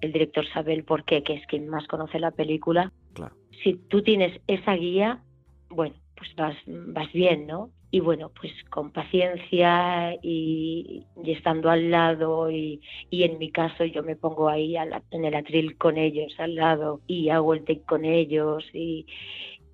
el 0.00 0.12
director 0.12 0.46
sabe 0.48 0.74
el 0.74 0.84
por 0.84 1.04
qué, 1.04 1.22
que 1.22 1.34
es 1.34 1.46
quien 1.46 1.68
más 1.68 1.86
conoce 1.86 2.18
la 2.18 2.30
película. 2.30 2.92
Claro. 3.14 3.34
Si 3.62 3.74
tú 3.74 4.02
tienes 4.02 4.38
esa 4.46 4.74
guía, 4.74 5.22
bueno, 5.70 5.94
pues 6.16 6.34
vas, 6.36 6.56
vas 6.66 7.10
bien, 7.12 7.46
¿no? 7.46 7.70
Y 7.94 8.00
bueno, 8.00 8.32
pues 8.40 8.52
con 8.70 8.90
paciencia 8.90 10.14
y, 10.22 11.04
estando 11.24 11.68
al 11.70 11.90
lado 11.90 12.50
y, 12.50 12.80
y, 13.10 13.24
en 13.24 13.38
mi 13.38 13.52
caso 13.52 13.84
yo 13.84 14.02
me 14.02 14.16
pongo 14.16 14.48
ahí 14.48 14.76
en 14.76 15.24
el 15.24 15.34
atril 15.34 15.76
con 15.76 15.98
ellos 15.98 16.32
al 16.38 16.54
lado 16.54 17.02
y 17.06 17.28
hago 17.28 17.52
el 17.52 17.64
take 17.64 17.82
con 17.82 18.06
ellos 18.06 18.64
y, 18.72 19.06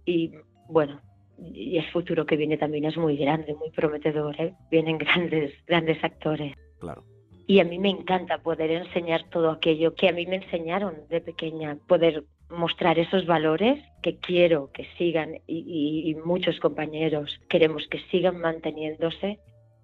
y 0.05 0.33
bueno, 0.69 1.01
y 1.39 1.79
el 1.79 1.89
futuro 1.93 2.27
que 2.27 2.37
viene 2.37 2.57
también 2.57 2.87
es 2.87 2.97
muy 2.97 3.17
grande, 3.17 3.55
muy 3.55 3.71
prometedor, 3.71 4.35
¿eh? 4.41 4.55
vienen 4.71 4.99
grandes, 4.99 5.55
grandes 5.67 6.03
actores. 6.03 6.57
Claro. 6.81 7.05
Y 7.47 7.61
a 7.61 7.65
mí 7.65 7.79
me 7.79 7.89
encanta 7.89 8.43
poder 8.43 8.71
enseñar 8.71 9.31
todo 9.31 9.51
aquello 9.51 9.95
que 9.95 10.09
a 10.09 10.13
mí 10.13 10.27
me 10.27 10.37
enseñaron 10.37 10.95
de 11.09 11.21
pequeña, 11.21 11.79
poder 11.87 12.25
mostrar 12.51 12.99
esos 12.99 13.27
valores 13.27 13.83
que 14.03 14.19
quiero 14.19 14.71
que 14.73 14.87
sigan 14.97 15.41
y, 15.47 16.17
muchos 16.25 16.59
compañeros 16.61 17.39
queremos 17.49 17.87
que 17.91 18.01
sigan 18.11 18.41
manteniéndose, 18.41 19.39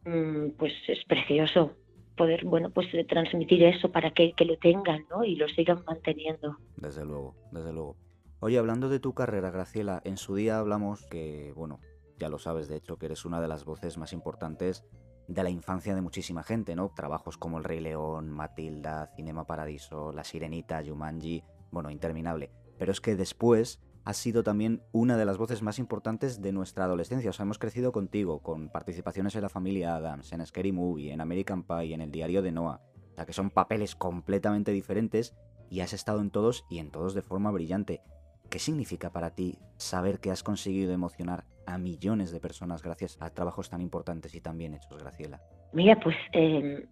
mm, 0.05 0.51
pues 0.59 0.73
es 0.89 1.05
precioso 1.05 1.73
poder, 2.17 2.45
bueno, 2.45 2.71
pues 2.71 2.87
transmitir 3.09 3.63
eso 3.65 3.91
para 3.91 4.13
que, 4.13 4.33
lo 4.47 4.57
tengan, 4.59 5.05
¿no? 5.11 5.25
Y 5.25 5.37
lo 5.37 5.49
sigan 5.49 5.85
manteniendo. 5.87 6.57
Desde 6.77 7.05
luego, 7.05 7.35
desde 7.51 7.73
luego. 7.73 7.97
Oye, 8.41 8.59
hablando 8.59 8.89
de 8.89 9.01
tu 9.01 9.15
carrera, 9.15 9.51
Graciela, 9.51 10.01
en 10.05 10.17
su 10.17 10.35
día 10.35 10.59
hablamos 10.59 11.05
que, 11.07 11.53
bueno, 11.57 11.81
ya 12.19 12.29
lo 12.29 12.39
sabes, 12.39 12.69
de 12.69 12.77
hecho, 12.77 12.99
que 12.99 13.07
eres 13.07 13.25
una 13.25 13.41
de 13.41 13.49
las 13.49 13.65
voces 13.65 13.99
más 13.99 14.13
importantes 14.13 14.85
de 15.27 15.43
la 15.43 15.51
infancia 15.51 15.95
de 15.95 16.03
muchísima 16.03 16.43
gente, 16.43 16.77
¿no? 16.77 16.91
Trabajos 16.95 17.39
como 17.39 17.59
El 17.59 17.65
Rey 17.65 17.81
León, 17.81 18.31
Matilda, 18.31 19.11
Cinema 19.17 19.47
Paradiso, 19.47 20.13
La 20.13 20.23
Sirenita, 20.23 20.83
Jumanji, 20.87 21.43
bueno, 21.75 21.91
interminable. 21.91 22.51
Pero 22.79 22.93
es 22.93 23.01
que 23.01 23.17
después 23.17 23.83
has 24.05 24.17
sido 24.17 24.43
también 24.43 24.83
una 24.93 25.17
de 25.17 25.25
las 25.25 25.39
voces 25.39 25.63
más 25.63 25.79
importantes 25.79 26.43
de 26.43 26.53
nuestra 26.53 26.85
adolescencia. 26.85 27.31
O 27.31 27.33
sea, 27.33 27.45
hemos 27.45 27.59
crecido 27.59 27.93
contigo, 27.93 28.41
con 28.41 28.69
participaciones 28.69 29.35
en 29.35 29.43
La 29.43 29.49
Familia 29.49 29.97
Adams, 29.97 30.33
en 30.33 30.45
Scary 30.45 30.73
Movie, 30.73 31.13
en 31.13 31.21
American 31.21 31.63
Pie, 31.63 31.95
en 31.95 32.01
El 32.01 32.11
Diario 32.11 32.43
de 32.43 32.53
Noah. 32.53 32.81
O 33.13 33.15
sea, 33.15 33.27
que 33.27 33.33
son 33.33 33.51
papeles 33.51 33.95
completamente 33.95 34.73
diferentes 34.73 35.35
y 35.71 35.81
has 35.81 35.93
estado 35.93 36.21
en 36.21 36.31
todos 36.31 36.65
y 36.69 36.79
en 36.79 36.91
todos 36.91 37.15
de 37.15 37.23
forma 37.23 37.51
brillante. 37.51 38.03
¿Qué 38.51 38.59
significa 38.59 39.11
para 39.11 39.35
ti 39.35 39.59
saber 39.77 40.21
que 40.21 40.31
has 40.31 40.43
conseguido 40.43 40.93
emocionar 40.93 41.45
a 41.67 41.79
millones 41.79 42.31
de 42.31 42.41
personas 42.41 42.83
gracias 42.83 43.17
a 43.21 43.31
trabajos 43.31 43.71
tan 43.71 43.81
importantes 43.81 44.35
y 44.35 44.41
tan 44.41 44.59
bien 44.59 44.75
hechos, 44.75 44.99
Graciela? 44.99 45.41
Mira, 45.73 45.99
pues 45.99 46.17
eh, 46.33 46.87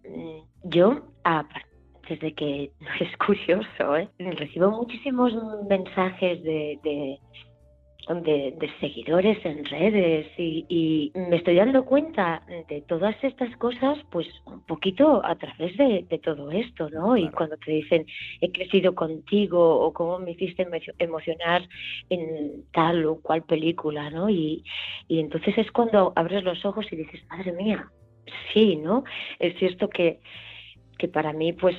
yo, 0.63 1.03
desde 2.07 2.33
que 2.33 2.71
es 2.99 3.17
curioso, 3.17 3.97
¿eh? 3.97 4.09
recibo 4.19 4.71
muchísimos 4.71 5.33
mensajes 5.69 6.43
de, 6.43 6.79
de, 6.83 7.19
seguidores 8.81 9.37
en 9.45 9.63
redes 9.65 10.27
y, 10.37 11.11
me 11.15 11.37
estoy 11.37 11.55
dando 11.55 11.85
cuenta 11.85 12.41
de 12.67 12.81
todas 12.81 13.15
estas 13.23 13.55
cosas 13.57 13.97
pues 14.11 14.27
un 14.45 14.65
poquito 14.65 15.25
a 15.25 15.35
través 15.35 15.77
de, 15.77 16.19
todo 16.21 16.51
esto, 16.51 16.89
¿no? 16.89 17.15
Y 17.15 17.29
cuando 17.29 17.57
te 17.57 17.71
dicen 17.71 18.05
he 18.41 18.51
crecido 18.51 18.93
contigo 18.93 19.79
o 19.79 19.93
cómo 19.93 20.19
me 20.19 20.31
hiciste 20.31 20.67
emocionar 20.99 21.67
en 22.09 22.65
tal 22.73 23.05
o 23.05 23.21
cual 23.21 23.43
película, 23.43 24.09
¿no? 24.09 24.29
Y, 24.29 24.63
y 25.07 25.19
entonces 25.19 25.57
es 25.57 25.71
cuando 25.71 26.11
abres 26.15 26.43
los 26.43 26.65
ojos 26.65 26.85
y 26.91 26.97
dices, 26.97 27.21
madre 27.29 27.53
mía, 27.53 27.89
sí, 28.53 28.75
¿no? 28.75 29.03
Es 29.39 29.57
cierto 29.59 29.89
que 29.89 30.19
que 30.97 31.07
para 31.07 31.33
mí 31.33 31.53
pues 31.53 31.75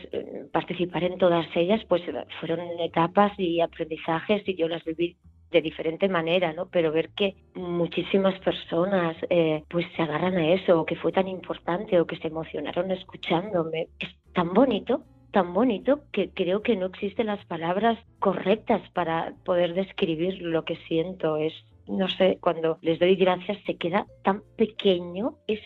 participar 0.53 1.05
en 1.05 1.19
todas 1.19 1.47
ellas 1.55 1.81
pues 1.89 2.03
fueron 2.41 2.61
etapas 2.81 3.33
y 3.39 3.61
aprendizajes 3.61 4.47
y 4.49 4.55
yo 4.57 4.69
las 4.69 4.85
viví 4.85 5.17
de 5.55 5.63
diferente 5.63 6.09
manera, 6.09 6.53
¿no? 6.53 6.67
Pero 6.67 6.93
ver 6.93 7.11
que 7.11 7.37
muchísimas 7.55 8.39
personas 8.41 9.17
eh, 9.31 9.63
pues 9.71 9.87
se 9.97 10.03
agarran 10.03 10.37
a 10.37 10.53
eso, 10.53 10.81
o 10.81 10.85
que 10.85 10.97
fue 10.97 11.13
tan 11.13 11.29
importante, 11.29 11.99
o 12.01 12.07
que 12.07 12.17
se 12.17 12.27
emocionaron 12.27 12.91
escuchándome, 12.91 13.89
es 14.01 14.09
tan 14.33 14.53
bonito, 14.53 15.05
tan 15.31 15.55
bonito 15.55 16.01
que 16.11 16.31
creo 16.31 16.63
que 16.63 16.77
no 16.77 16.87
existen 16.87 17.29
las 17.29 17.45
palabras 17.47 17.99
correctas 18.19 18.83
para 18.91 19.35
poder 19.45 19.75
describir 19.75 20.43
lo 20.43 20.65
que 20.65 20.77
siento. 20.89 21.37
Es, 21.37 21.55
no 21.87 22.09
sé, 22.09 22.39
cuando 22.41 22.79
les 22.83 22.99
doy 22.99 23.15
gracias 23.15 23.59
se 23.65 23.77
queda 23.77 24.07
tan 24.25 24.43
pequeño, 24.57 25.37
es 25.47 25.61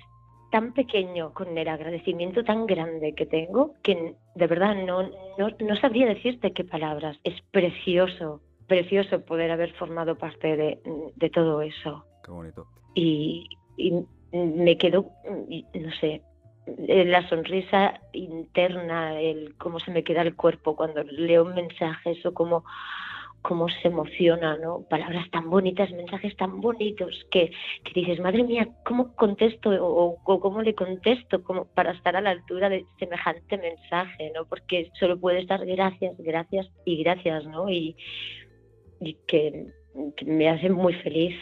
tan 0.51 0.73
pequeño 0.73 1.33
con 1.35 1.57
el 1.57 1.69
agradecimiento 1.69 2.45
tan 2.45 2.67
grande 2.67 3.15
que 3.15 3.27
tengo 3.27 3.75
que 3.83 4.15
de 4.35 4.47
verdad 4.47 4.75
no, 4.75 5.03
no, 5.39 5.51
no 5.61 5.77
sabría 5.77 6.07
decirte 6.07 6.53
qué 6.53 6.65
palabras. 6.65 7.19
Es 7.25 7.41
precioso 7.51 8.41
precioso 8.69 9.21
poder 9.23 9.51
haber 9.51 9.73
formado 9.73 10.17
parte 10.17 10.57
de, 10.57 11.31
todo 11.31 11.63
eso. 11.63 12.05
Qué 12.23 12.31
bonito. 12.31 12.67
Y, 12.95 13.49
me 14.33 14.77
quedó, 14.77 15.11
no 15.27 15.93
sé, 16.01 16.21
la 16.77 17.27
sonrisa 17.29 18.01
interna, 18.13 19.19
el 19.19 19.57
cómo 19.57 19.81
se 19.81 19.91
me 19.91 20.05
queda 20.05 20.21
el 20.21 20.37
cuerpo 20.37 20.77
cuando 20.77 21.03
leo 21.05 21.47
mensajes 21.47 22.25
o 22.27 22.35
cómo, 22.35 22.65
cómo 23.43 23.69
se 23.69 23.89
emociona, 23.89 24.57
¿no? 24.57 24.83
Palabras 24.83 25.31
tan 25.31 25.49
bonitas, 25.49 25.91
mensajes 25.93 26.37
tan 26.37 26.61
bonitos 26.61 27.27
que, 27.31 27.51
dices, 27.95 28.21
madre 28.21 28.45
mía, 28.45 28.69
¿cómo 28.85 29.15
contesto 29.15 29.71
o, 29.71 30.19
o, 30.25 30.41
cómo 30.41 30.63
le 30.63 30.75
contesto 30.75 31.43
como 31.43 31.65
para 31.67 31.93
estar 31.93 32.17
a 32.17 32.21
la 32.21 32.31
altura 32.31 32.69
de 32.69 32.85
semejante 32.99 33.59
mensaje, 33.59 34.33
¿no? 34.35 34.45
Porque 34.45 34.91
solo 34.99 35.19
puede 35.19 35.41
estar 35.41 35.65
gracias, 35.65 36.17
gracias 36.19 36.69
y 36.85 37.03
gracias, 37.03 37.47
¿no? 37.47 37.71
Y 37.71 37.97
y 39.01 39.15
que, 39.27 39.67
me 40.27 40.49
hace 40.49 40.71
muy 40.71 40.95
feliz. 40.95 41.37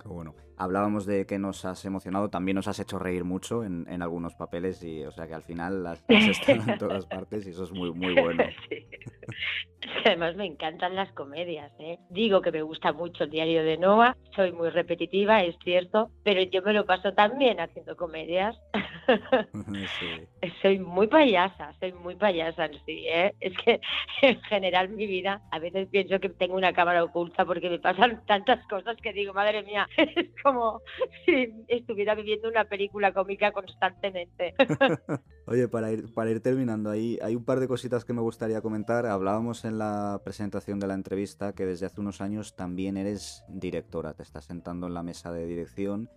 Qué 0.00 0.08
bueno. 0.08 0.34
Hablábamos 0.58 1.04
de 1.04 1.26
que 1.26 1.38
nos 1.38 1.66
has 1.66 1.84
emocionado, 1.84 2.30
también 2.30 2.54
nos 2.54 2.66
has 2.66 2.78
hecho 2.80 2.98
reír 2.98 3.24
mucho 3.24 3.62
en, 3.62 4.02
algunos 4.02 4.34
papeles 4.34 4.82
y 4.82 5.04
o 5.04 5.10
sea 5.10 5.26
que 5.26 5.34
al 5.34 5.42
final 5.42 5.82
las, 5.82 6.02
has 6.08 6.28
estado 6.28 6.62
en 6.72 6.78
todas 6.78 7.04
partes 7.04 7.46
y 7.46 7.50
eso 7.50 7.64
es 7.64 7.72
muy 7.72 7.92
muy 7.92 8.14
bueno. 8.14 8.42
Además 10.04 10.36
me 10.36 10.46
encantan 10.46 10.94
las 10.94 11.12
comedias. 11.12 11.72
¿eh? 11.78 11.98
Digo 12.10 12.40
que 12.40 12.52
me 12.52 12.62
gusta 12.62 12.92
mucho 12.92 13.24
el 13.24 13.30
diario 13.30 13.64
de 13.64 13.78
Noah, 13.78 14.16
soy 14.34 14.52
muy 14.52 14.70
repetitiva, 14.70 15.42
es 15.42 15.56
cierto, 15.62 16.10
pero 16.24 16.42
yo 16.42 16.62
me 16.62 16.72
lo 16.72 16.86
paso 16.86 17.12
también 17.12 17.60
haciendo 17.60 17.96
comedias. 17.96 18.56
Soy 20.62 20.78
muy 20.78 21.06
payasa, 21.06 21.72
soy 21.80 21.92
muy 21.92 22.16
payasa, 22.16 22.68
sí. 22.84 23.06
¿eh? 23.08 23.34
Es 23.40 23.52
que 23.58 23.80
en 24.22 24.40
general 24.42 24.88
mi 24.88 25.06
vida 25.06 25.42
a 25.50 25.58
veces 25.58 25.88
pienso 25.88 26.18
que 26.20 26.28
tengo 26.28 26.56
una 26.56 26.72
cámara 26.72 27.04
oculta 27.04 27.44
porque 27.44 27.70
me 27.70 27.78
pasan 27.78 28.24
tantas 28.26 28.66
cosas 28.68 28.96
que 29.02 29.12
digo, 29.12 29.32
madre 29.32 29.62
mía, 29.62 29.86
es 29.96 30.28
como 30.42 30.80
si 31.24 31.52
estuviera 31.68 32.14
viviendo 32.14 32.48
una 32.48 32.64
película 32.64 33.12
cómica 33.12 33.52
constantemente. 33.52 34.54
Oye, 35.46 35.68
para 35.68 35.92
ir, 35.92 36.12
para 36.12 36.30
ir 36.30 36.40
terminando 36.40 36.90
ahí, 36.90 37.18
hay 37.22 37.36
un 37.36 37.44
par 37.44 37.60
de 37.60 37.68
cositas 37.68 38.04
que 38.04 38.12
me 38.12 38.20
gustaría 38.20 38.60
comentar. 38.60 39.06
Hablábamos 39.06 39.64
en 39.64 39.78
la 39.78 40.20
presentación 40.24 40.80
de 40.80 40.86
la 40.86 40.94
entrevista 40.94 41.54
que 41.54 41.66
desde 41.66 41.86
hace 41.86 42.00
unos 42.00 42.20
años 42.20 42.56
también 42.56 42.96
eres 42.96 43.44
directora, 43.48 44.14
te 44.14 44.22
estás 44.22 44.44
sentando 44.44 44.86
en 44.86 44.94
la 44.94 45.02
mesa 45.02 45.32
de 45.32 45.46
dirección. 45.46 46.10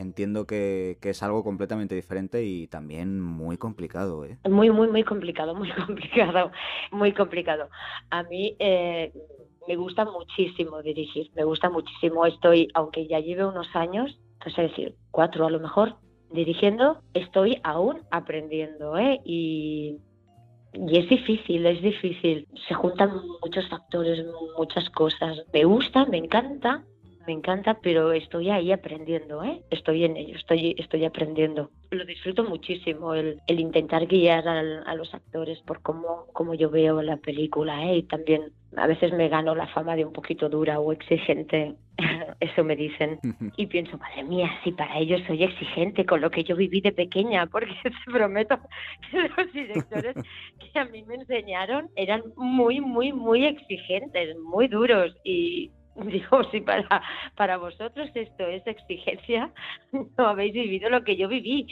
Entiendo 0.00 0.46
que, 0.46 0.96
es 1.02 1.22
algo 1.22 1.44
completamente 1.44 1.94
diferente 1.94 2.42
y 2.42 2.68
también 2.68 3.20
muy 3.20 3.58
complicado, 3.58 4.24
¿eh? 4.24 4.38
Muy, 4.48 4.70
muy, 4.70 4.88
muy 4.88 5.04
complicado, 5.04 5.54
muy 5.54 5.70
complicado, 5.86 6.52
muy 6.90 7.12
complicado. 7.12 7.68
A 8.08 8.22
mí 8.22 8.56
eh, 8.60 9.12
me 9.68 9.76
gusta 9.76 10.06
muchísimo 10.06 10.80
dirigir, 10.80 11.30
me 11.34 11.44
gusta 11.44 11.68
muchísimo. 11.68 12.24
Estoy, 12.24 12.68
aunque 12.72 13.06
ya 13.08 13.20
lleve 13.20 13.44
unos 13.44 13.68
años, 13.76 14.18
es 14.46 14.56
decir, 14.56 14.96
cuatro 15.10 15.46
a 15.46 15.50
lo 15.50 15.60
mejor, 15.60 15.96
dirigiendo, 16.32 17.02
estoy 17.12 17.60
aún 17.62 17.98
aprendiendo, 18.10 18.96
¿eh? 18.96 19.20
Y, 19.26 19.98
y 20.72 20.98
es 20.98 21.10
difícil, 21.10 21.66
es 21.66 21.82
difícil. 21.82 22.48
Se 22.66 22.72
juntan 22.72 23.20
muchos 23.42 23.68
factores, 23.68 24.24
muchas 24.56 24.88
cosas. 24.88 25.44
Me 25.52 25.64
gusta, 25.64 26.06
me 26.06 26.16
encanta, 26.16 26.84
me 27.30 27.36
encanta, 27.36 27.78
pero 27.80 28.10
estoy 28.10 28.50
ahí 28.50 28.72
aprendiendo, 28.72 29.44
¿eh? 29.44 29.62
Estoy 29.70 30.04
en 30.04 30.16
ello, 30.16 30.36
estoy, 30.36 30.74
estoy 30.76 31.04
aprendiendo. 31.04 31.70
Lo 31.92 32.04
disfruto 32.04 32.42
muchísimo, 32.42 33.14
el, 33.14 33.40
el 33.46 33.60
intentar 33.60 34.04
guiar 34.08 34.48
a 34.48 34.94
los 34.96 35.14
actores 35.14 35.60
por 35.60 35.80
cómo, 35.80 36.26
cómo 36.32 36.54
yo 36.54 36.70
veo 36.70 37.00
la 37.02 37.18
película, 37.18 37.84
¿eh? 37.84 37.98
Y 37.98 38.02
también 38.02 38.50
a 38.76 38.88
veces 38.88 39.12
me 39.12 39.28
gano 39.28 39.54
la 39.54 39.68
fama 39.68 39.94
de 39.94 40.04
un 40.04 40.12
poquito 40.12 40.48
dura 40.48 40.80
o 40.80 40.90
exigente, 40.90 41.76
eso 42.40 42.64
me 42.64 42.74
dicen. 42.74 43.20
Y 43.56 43.66
pienso, 43.68 43.96
madre 43.96 44.24
mía, 44.24 44.50
si 44.64 44.72
para 44.72 44.98
ellos 44.98 45.20
soy 45.28 45.44
exigente 45.44 46.04
con 46.04 46.20
lo 46.20 46.32
que 46.32 46.42
yo 46.42 46.56
viví 46.56 46.80
de 46.80 46.90
pequeña, 46.90 47.46
porque 47.52 47.76
te 47.84 47.92
prometo 48.10 48.58
que 49.08 49.18
los 49.36 49.52
directores 49.52 50.16
que 50.72 50.78
a 50.80 50.84
mí 50.86 51.04
me 51.04 51.14
enseñaron 51.14 51.90
eran 51.94 52.24
muy, 52.34 52.80
muy, 52.80 53.12
muy 53.12 53.46
exigentes, 53.46 54.36
muy 54.38 54.66
duros 54.66 55.14
y 55.22 55.70
Digo, 56.06 56.42
si 56.50 56.60
para, 56.60 57.02
para 57.36 57.56
vosotros 57.56 58.10
esto 58.14 58.46
es 58.46 58.66
exigencia, 58.66 59.52
no 59.92 60.26
habéis 60.26 60.54
vivido 60.54 60.88
lo 60.90 61.04
que 61.04 61.16
yo 61.16 61.28
viví. 61.28 61.66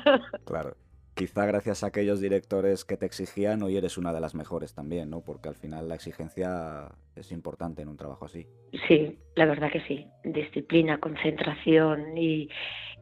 claro. 0.44 0.76
Quizá 1.14 1.44
gracias 1.44 1.84
a 1.84 1.88
aquellos 1.88 2.22
directores 2.22 2.86
que 2.86 2.96
te 2.96 3.04
exigían, 3.04 3.62
hoy 3.62 3.76
eres 3.76 3.98
una 3.98 4.14
de 4.14 4.20
las 4.20 4.34
mejores 4.34 4.74
también, 4.74 5.10
¿no? 5.10 5.20
Porque 5.20 5.50
al 5.50 5.54
final 5.54 5.86
la 5.86 5.94
exigencia 5.94 6.88
es 7.14 7.32
importante 7.32 7.82
en 7.82 7.88
un 7.88 7.98
trabajo 7.98 8.24
así. 8.24 8.46
Sí, 8.88 9.18
la 9.34 9.44
verdad 9.44 9.70
que 9.70 9.82
sí. 9.82 10.06
Disciplina, 10.24 10.96
concentración 10.96 12.16
y, 12.16 12.48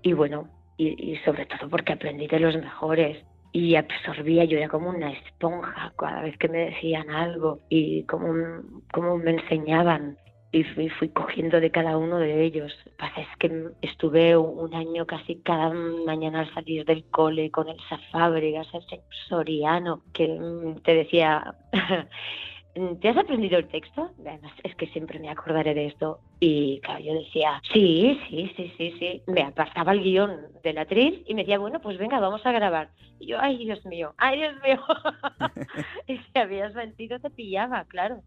y 0.03 0.13
bueno, 0.13 0.49
y, 0.77 1.13
y 1.13 1.19
sobre 1.19 1.47
todo 1.47 1.71
porque 1.71 1.93
aprendí 1.93 2.27
de 2.27 2.41
los 2.41 2.57
mejores 2.57 3.25
y 3.53 3.75
absorbía, 3.75 4.45
yo 4.45 4.59
era 4.59 4.69
como 4.69 4.91
una 4.91 5.13
esponja 5.13 5.93
cada 5.97 6.23
vez 6.23 6.37
que 6.39 6.49
me 6.49 6.71
decían 6.71 7.11
algo 7.11 7.61
y 7.69 8.05
como, 8.05 8.33
como 8.93 9.19
me 9.19 9.33
enseñaban 9.33 10.19
y 10.53 10.65
fui, 10.65 11.09
cogiendo 11.11 11.61
de 11.61 11.71
cada 11.71 11.97
uno 11.97 12.19
de 12.19 12.45
ellos. 12.45 12.73
Pasa 12.99 13.21
es 13.21 13.29
que 13.39 13.71
estuve 13.83 14.37
un 14.37 14.75
año 14.75 15.07
casi 15.07 15.37
cada 15.37 15.71
mañana 15.71 16.41
al 16.41 16.55
salir 16.55 16.85
del 16.85 17.05
cole 17.05 17.51
con 17.51 17.69
el 17.69 17.79
Fábregas, 18.11 18.67
el 18.75 18.83
señor 18.87 19.05
Soriano, 19.29 20.03
que 20.13 20.27
mm, 20.27 20.81
te 20.83 20.95
decía, 20.95 21.55
¿te 23.01 23.09
has 23.09 23.17
aprendido 23.17 23.59
el 23.59 23.69
texto? 23.69 24.11
Además, 24.27 24.53
es 24.65 24.75
que 24.75 24.89
siempre 24.89 25.21
me 25.21 25.29
acordaré 25.29 25.73
de 25.73 25.87
esto. 25.87 26.19
Y 26.41 26.81
claro, 26.81 27.01
yo 27.01 27.15
decía, 27.15 27.63
sí, 27.73 28.21
sí, 28.29 28.53
sí, 28.57 28.73
sí, 28.77 28.95
sí. 28.99 29.23
Me 29.29 29.43
apartaba 29.43 29.93
el 29.93 30.03
guion 30.03 30.37
de 30.65 30.73
la 30.73 30.83
actriz 30.83 31.23
y 31.27 31.35
me 31.35 31.43
decía, 31.43 31.61
bueno, 31.61 31.81
pues 31.81 31.97
venga, 31.97 32.19
vamos 32.19 32.45
a 32.45 32.51
grabar. 32.51 32.91
Y 33.21 33.27
yo, 33.27 33.39
ay, 33.41 33.59
Dios 33.59 33.87
mío, 33.87 34.15
ay, 34.17 34.39
Dios 34.39 34.55
mío. 34.65 34.81
y 36.09 36.17
si 36.17 36.39
habías 36.39 36.75
mentido, 36.75 37.21
te 37.21 37.31
pillaba, 37.31 37.85
claro. 37.85 38.23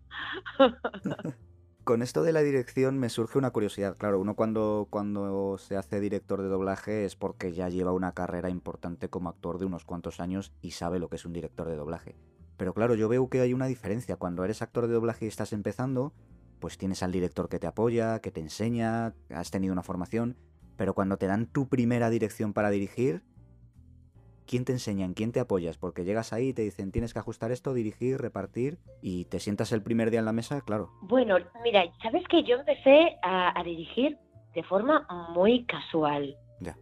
Con 1.83 2.01
esto 2.01 2.23
de 2.23 2.31
la 2.31 2.41
dirección 2.43 2.97
me 2.97 3.09
surge 3.09 3.37
una 3.37 3.51
curiosidad. 3.51 3.97
Claro, 3.97 4.17
uno 4.17 4.37
cuando, 4.37 4.87
cuando 4.89 5.57
se 5.57 5.75
hace 5.75 5.99
director 5.99 6.41
de 6.41 6.47
doblaje 6.47 7.03
es 7.03 7.17
porque 7.17 7.51
ya 7.51 7.67
lleva 7.67 7.91
una 7.91 8.13
carrera 8.13 8.49
importante 8.49 9.09
como 9.09 9.27
actor 9.27 9.59
de 9.59 9.65
unos 9.65 9.83
cuantos 9.83 10.21
años 10.21 10.53
y 10.61 10.71
sabe 10.71 10.97
lo 10.97 11.09
que 11.09 11.17
es 11.17 11.25
un 11.25 11.33
director 11.33 11.67
de 11.67 11.75
doblaje. 11.75 12.15
Pero 12.55 12.73
claro, 12.73 12.95
yo 12.95 13.09
veo 13.09 13.27
que 13.27 13.41
hay 13.41 13.53
una 13.53 13.65
diferencia. 13.65 14.15
Cuando 14.15 14.45
eres 14.45 14.61
actor 14.61 14.87
de 14.87 14.93
doblaje 14.93 15.25
y 15.25 15.27
estás 15.27 15.51
empezando, 15.51 16.13
pues 16.59 16.77
tienes 16.77 17.03
al 17.03 17.11
director 17.11 17.49
que 17.49 17.59
te 17.59 17.67
apoya, 17.67 18.19
que 18.19 18.31
te 18.31 18.39
enseña, 18.39 19.13
has 19.29 19.51
tenido 19.51 19.73
una 19.73 19.83
formación. 19.83 20.37
Pero 20.77 20.93
cuando 20.93 21.17
te 21.17 21.27
dan 21.27 21.47
tu 21.47 21.67
primera 21.67 22.09
dirección 22.09 22.53
para 22.53 22.69
dirigir, 22.69 23.23
¿quién 24.47 24.65
te 24.65 24.71
enseña? 24.71 25.05
¿En 25.05 25.13
quién 25.13 25.31
te 25.31 25.39
apoyas? 25.39 25.77
Porque 25.77 26.03
llegas 26.03 26.33
ahí 26.33 26.49
y 26.49 26.53
te 26.53 26.61
dicen 26.61 26.91
tienes 26.91 27.13
que 27.13 27.19
ajustar 27.19 27.51
esto, 27.51 27.73
dirigir, 27.73 28.19
repartir 28.19 28.77
y 29.01 29.25
te 29.25 29.39
sientas 29.39 29.71
el 29.71 29.81
primer 29.81 30.11
día 30.11 30.19
en 30.19 30.25
la 30.25 30.33
mesa, 30.33 30.61
claro. 30.61 30.89
Bueno, 31.01 31.37
mira, 31.63 31.83
sabes 32.01 32.23
que 32.27 32.43
yo 32.43 32.57
empecé 32.57 33.17
a, 33.21 33.61
dirigir 33.63 34.17
de 34.53 34.63
forma 34.63 35.07
muy 35.33 35.65
casual. 35.65 36.35
Ya. 36.59 36.75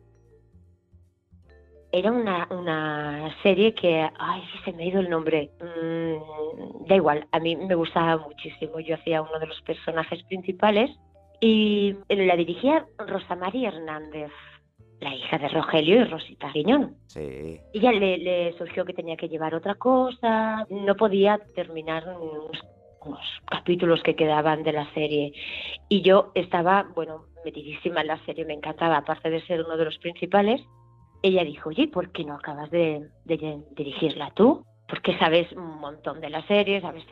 Era 1.91 2.11
una, 2.11 2.47
una 2.49 3.35
serie 3.43 3.73
que, 3.73 4.09
ay, 4.17 4.43
se 4.63 4.73
me 4.73 4.83
ha 4.83 4.87
ido 4.87 4.99
el 4.99 5.09
nombre. 5.09 5.51
Mm, 5.59 6.87
da 6.87 6.95
igual, 6.95 7.27
a 7.31 7.39
mí 7.39 7.55
me 7.55 7.75
gustaba 7.75 8.17
muchísimo. 8.17 8.79
Yo 8.79 8.95
hacía 8.95 9.21
uno 9.21 9.39
de 9.39 9.47
los 9.47 9.61
personajes 9.61 10.23
principales 10.23 10.89
Y 11.41 11.95
la 12.09 12.35
dirigía 12.35 12.85
Rosa 12.99 13.35
María 13.35 13.69
Hernández, 13.69 14.31
la 15.01 15.13
hija 15.15 15.37
de 15.37 15.49
Rogelio 15.49 16.01
y 16.01 16.03
Rosita 16.05 16.49
Riñón. 16.53 16.95
Sí. 17.07 17.59
Y 17.73 17.79
ya 17.79 17.91
le, 17.91 18.17
le 18.17 18.53
surgió 18.53 18.85
que 18.85 18.93
tenía 18.93 19.17
que 19.17 19.27
llevar 19.27 19.55
otra 19.55 19.75
cosa, 19.75 20.65
no 20.69 20.95
podía 20.95 21.39
terminar 21.55 22.07
unos, 22.19 22.63
unos 23.03 23.19
capítulos 23.49 24.01
que 24.03 24.15
quedaban 24.15 24.63
de 24.63 24.73
la 24.73 24.91
serie. 24.93 25.33
Y 25.89 26.01
yo 26.01 26.31
estaba, 26.35 26.87
bueno, 26.95 27.25
metidísima 27.43 28.01
en 28.01 28.07
la 28.07 28.25
serie, 28.25 28.45
me 28.45 28.53
encantaba, 28.53 28.97
aparte 28.97 29.29
de 29.29 29.41
ser 29.41 29.63
uno 29.63 29.75
de 29.75 29.85
los 29.85 29.97
principales. 29.97 30.61
Ella 31.23 31.43
dijo, 31.43 31.69
oye, 31.69 31.87
¿por 31.87 32.11
qué 32.11 32.23
no 32.23 32.35
acabas 32.35 32.69
de, 32.71 33.07
de 33.25 33.61
dirigirla 33.75 34.31
tú? 34.35 34.63
Porque 34.91 35.17
sabes 35.17 35.49
un 35.53 35.79
montón 35.79 36.19
de 36.19 36.29
la 36.29 36.45
serie, 36.47 36.81
sabes, 36.81 37.05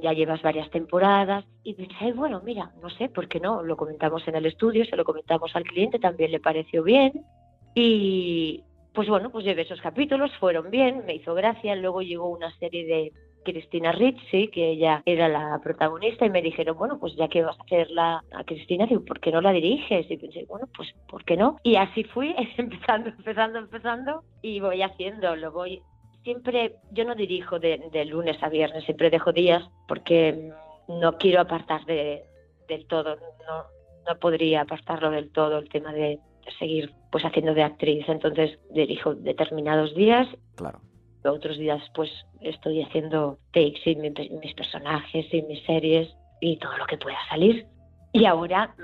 ya 0.00 0.14
llevas 0.14 0.40
varias 0.40 0.70
temporadas. 0.70 1.44
Y 1.62 1.74
pensé, 1.74 2.14
bueno, 2.14 2.40
mira, 2.42 2.72
no 2.80 2.88
sé, 2.88 3.10
¿por 3.10 3.28
qué 3.28 3.38
no? 3.38 3.62
Lo 3.62 3.76
comentamos 3.76 4.26
en 4.26 4.36
el 4.36 4.46
estudio, 4.46 4.86
se 4.86 4.96
lo 4.96 5.04
comentamos 5.04 5.54
al 5.54 5.64
cliente, 5.64 5.98
también 5.98 6.30
le 6.30 6.40
pareció 6.40 6.82
bien. 6.82 7.26
Y 7.74 8.64
pues 8.94 9.10
bueno, 9.10 9.28
pues 9.30 9.44
llevé 9.44 9.62
esos 9.62 9.82
capítulos, 9.82 10.34
fueron 10.40 10.70
bien, 10.70 11.04
me 11.06 11.16
hizo 11.16 11.34
gracia. 11.34 11.76
Luego 11.76 12.00
llegó 12.00 12.30
una 12.30 12.50
serie 12.56 12.86
de 12.86 13.12
Cristina 13.44 13.92
Ricci, 13.92 14.48
que 14.48 14.70
ella 14.70 15.02
era 15.04 15.28
la 15.28 15.60
protagonista, 15.62 16.24
y 16.24 16.30
me 16.30 16.40
dijeron, 16.40 16.78
bueno, 16.78 16.98
pues 16.98 17.14
ya 17.16 17.28
que 17.28 17.42
vas 17.42 17.60
a 17.60 17.62
hacer 17.62 17.90
la, 17.90 18.24
a 18.32 18.44
Cristina, 18.44 18.86
digo, 18.86 19.04
¿por 19.04 19.20
qué 19.20 19.32
no 19.32 19.42
la 19.42 19.52
diriges? 19.52 20.10
Y 20.10 20.16
pensé, 20.16 20.46
bueno, 20.48 20.66
pues 20.74 20.94
¿por 21.06 21.26
qué 21.26 21.36
no? 21.36 21.58
Y 21.62 21.76
así 21.76 22.04
fui, 22.04 22.34
empezando, 22.56 23.10
empezando, 23.10 23.58
empezando, 23.58 24.22
y 24.40 24.60
voy 24.60 24.80
haciendo, 24.80 25.36
lo 25.36 25.52
voy 25.52 25.82
siempre, 26.22 26.76
yo 26.92 27.04
no 27.04 27.14
dirijo 27.14 27.58
de, 27.58 28.04
lunes 28.06 28.42
a 28.42 28.48
viernes, 28.48 28.84
siempre 28.84 29.10
dejo 29.10 29.32
días 29.32 29.62
porque 29.86 30.52
no 30.88 31.18
quiero 31.18 31.40
apartar 31.40 31.84
de, 31.84 32.24
del 32.68 32.86
todo, 32.86 33.16
no, 33.16 33.64
no 34.06 34.18
podría 34.18 34.62
apartarlo 34.62 35.10
del 35.10 35.30
todo 35.30 35.58
el 35.58 35.68
tema 35.68 35.92
de, 35.92 36.20
seguir 36.58 36.92
pues 37.10 37.24
haciendo 37.24 37.54
de 37.54 37.62
actriz, 37.62 38.08
entonces 38.08 38.58
dirijo 38.70 39.14
determinados 39.14 39.94
días. 39.94 40.26
Claro. 40.56 40.80
Otros 41.24 41.58
días 41.58 41.82
pues 41.94 42.10
estoy 42.40 42.82
haciendo 42.82 43.38
takes 43.52 43.82
y 43.84 43.96
mis 43.96 44.54
personajes 44.54 45.26
y 45.32 45.42
mis 45.42 45.62
series 45.64 46.08
y 46.40 46.56
todo 46.56 46.76
lo 46.78 46.86
que 46.86 46.96
pueda 46.96 47.18
salir. 47.28 47.66
Y 48.12 48.24
ahora 48.24 48.74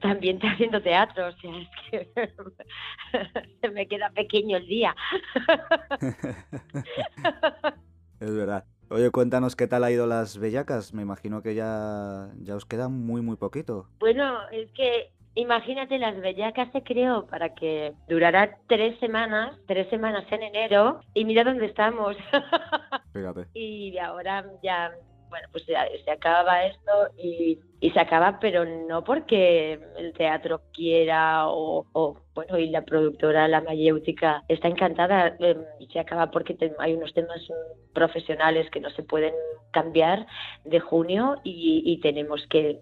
también 0.00 0.36
está 0.36 0.52
haciendo 0.52 0.80
teatro, 0.82 1.28
o 1.28 1.32
sea, 1.32 1.58
es 1.58 1.68
que 1.90 2.08
se 3.60 3.68
me 3.70 3.86
queda 3.86 4.08
pequeño 4.10 4.56
el 4.56 4.66
día. 4.66 4.96
es 8.20 8.34
verdad. 8.34 8.64
Oye, 8.88 9.10
cuéntanos 9.10 9.54
qué 9.54 9.66
tal 9.68 9.84
ha 9.84 9.90
ido 9.90 10.06
las 10.06 10.38
bellacas. 10.38 10.94
Me 10.94 11.02
imagino 11.02 11.42
que 11.42 11.54
ya, 11.54 12.30
ya 12.38 12.56
os 12.56 12.64
queda 12.64 12.88
muy, 12.88 13.20
muy 13.22 13.36
poquito. 13.36 13.88
Bueno, 14.00 14.48
es 14.50 14.70
que 14.72 15.12
imagínate, 15.34 15.98
las 15.98 16.18
bellacas 16.20 16.70
se 16.72 16.82
creó 16.82 17.26
para 17.26 17.54
que 17.54 17.94
durara 18.08 18.58
tres 18.66 18.98
semanas, 18.98 19.56
tres 19.66 19.88
semanas 19.90 20.24
en 20.30 20.42
enero, 20.42 21.00
y 21.14 21.24
mira 21.24 21.44
dónde 21.44 21.66
estamos. 21.66 22.16
Fíjate. 23.12 23.46
Y 23.54 23.96
ahora 23.98 24.44
ya 24.62 24.92
bueno, 25.30 25.48
pues 25.52 25.64
se 25.64 26.10
acaba 26.10 26.66
esto 26.66 26.92
y, 27.16 27.58
se 27.80 27.98
acaba, 27.98 28.38
pero 28.40 28.66
no 28.66 29.04
porque 29.04 29.80
el 29.96 30.12
teatro 30.12 30.60
quiera 30.72 31.48
o, 31.48 31.86
bueno, 32.34 32.58
y 32.58 32.68
la 32.68 32.84
productora, 32.84 33.48
la 33.48 33.62
mayéutica, 33.62 34.44
está 34.48 34.68
encantada, 34.68 35.36
eh, 35.38 35.56
se 35.90 35.98
acaba 35.98 36.30
porque 36.30 36.56
hay 36.78 36.94
unos 36.94 37.14
temas 37.14 37.40
profesionales 37.94 38.68
que 38.70 38.80
no 38.80 38.90
se 38.90 39.02
pueden 39.02 39.32
cambiar 39.70 40.26
de 40.64 40.80
junio 40.80 41.36
y, 41.42 41.98
tenemos 42.02 42.46
que 42.48 42.80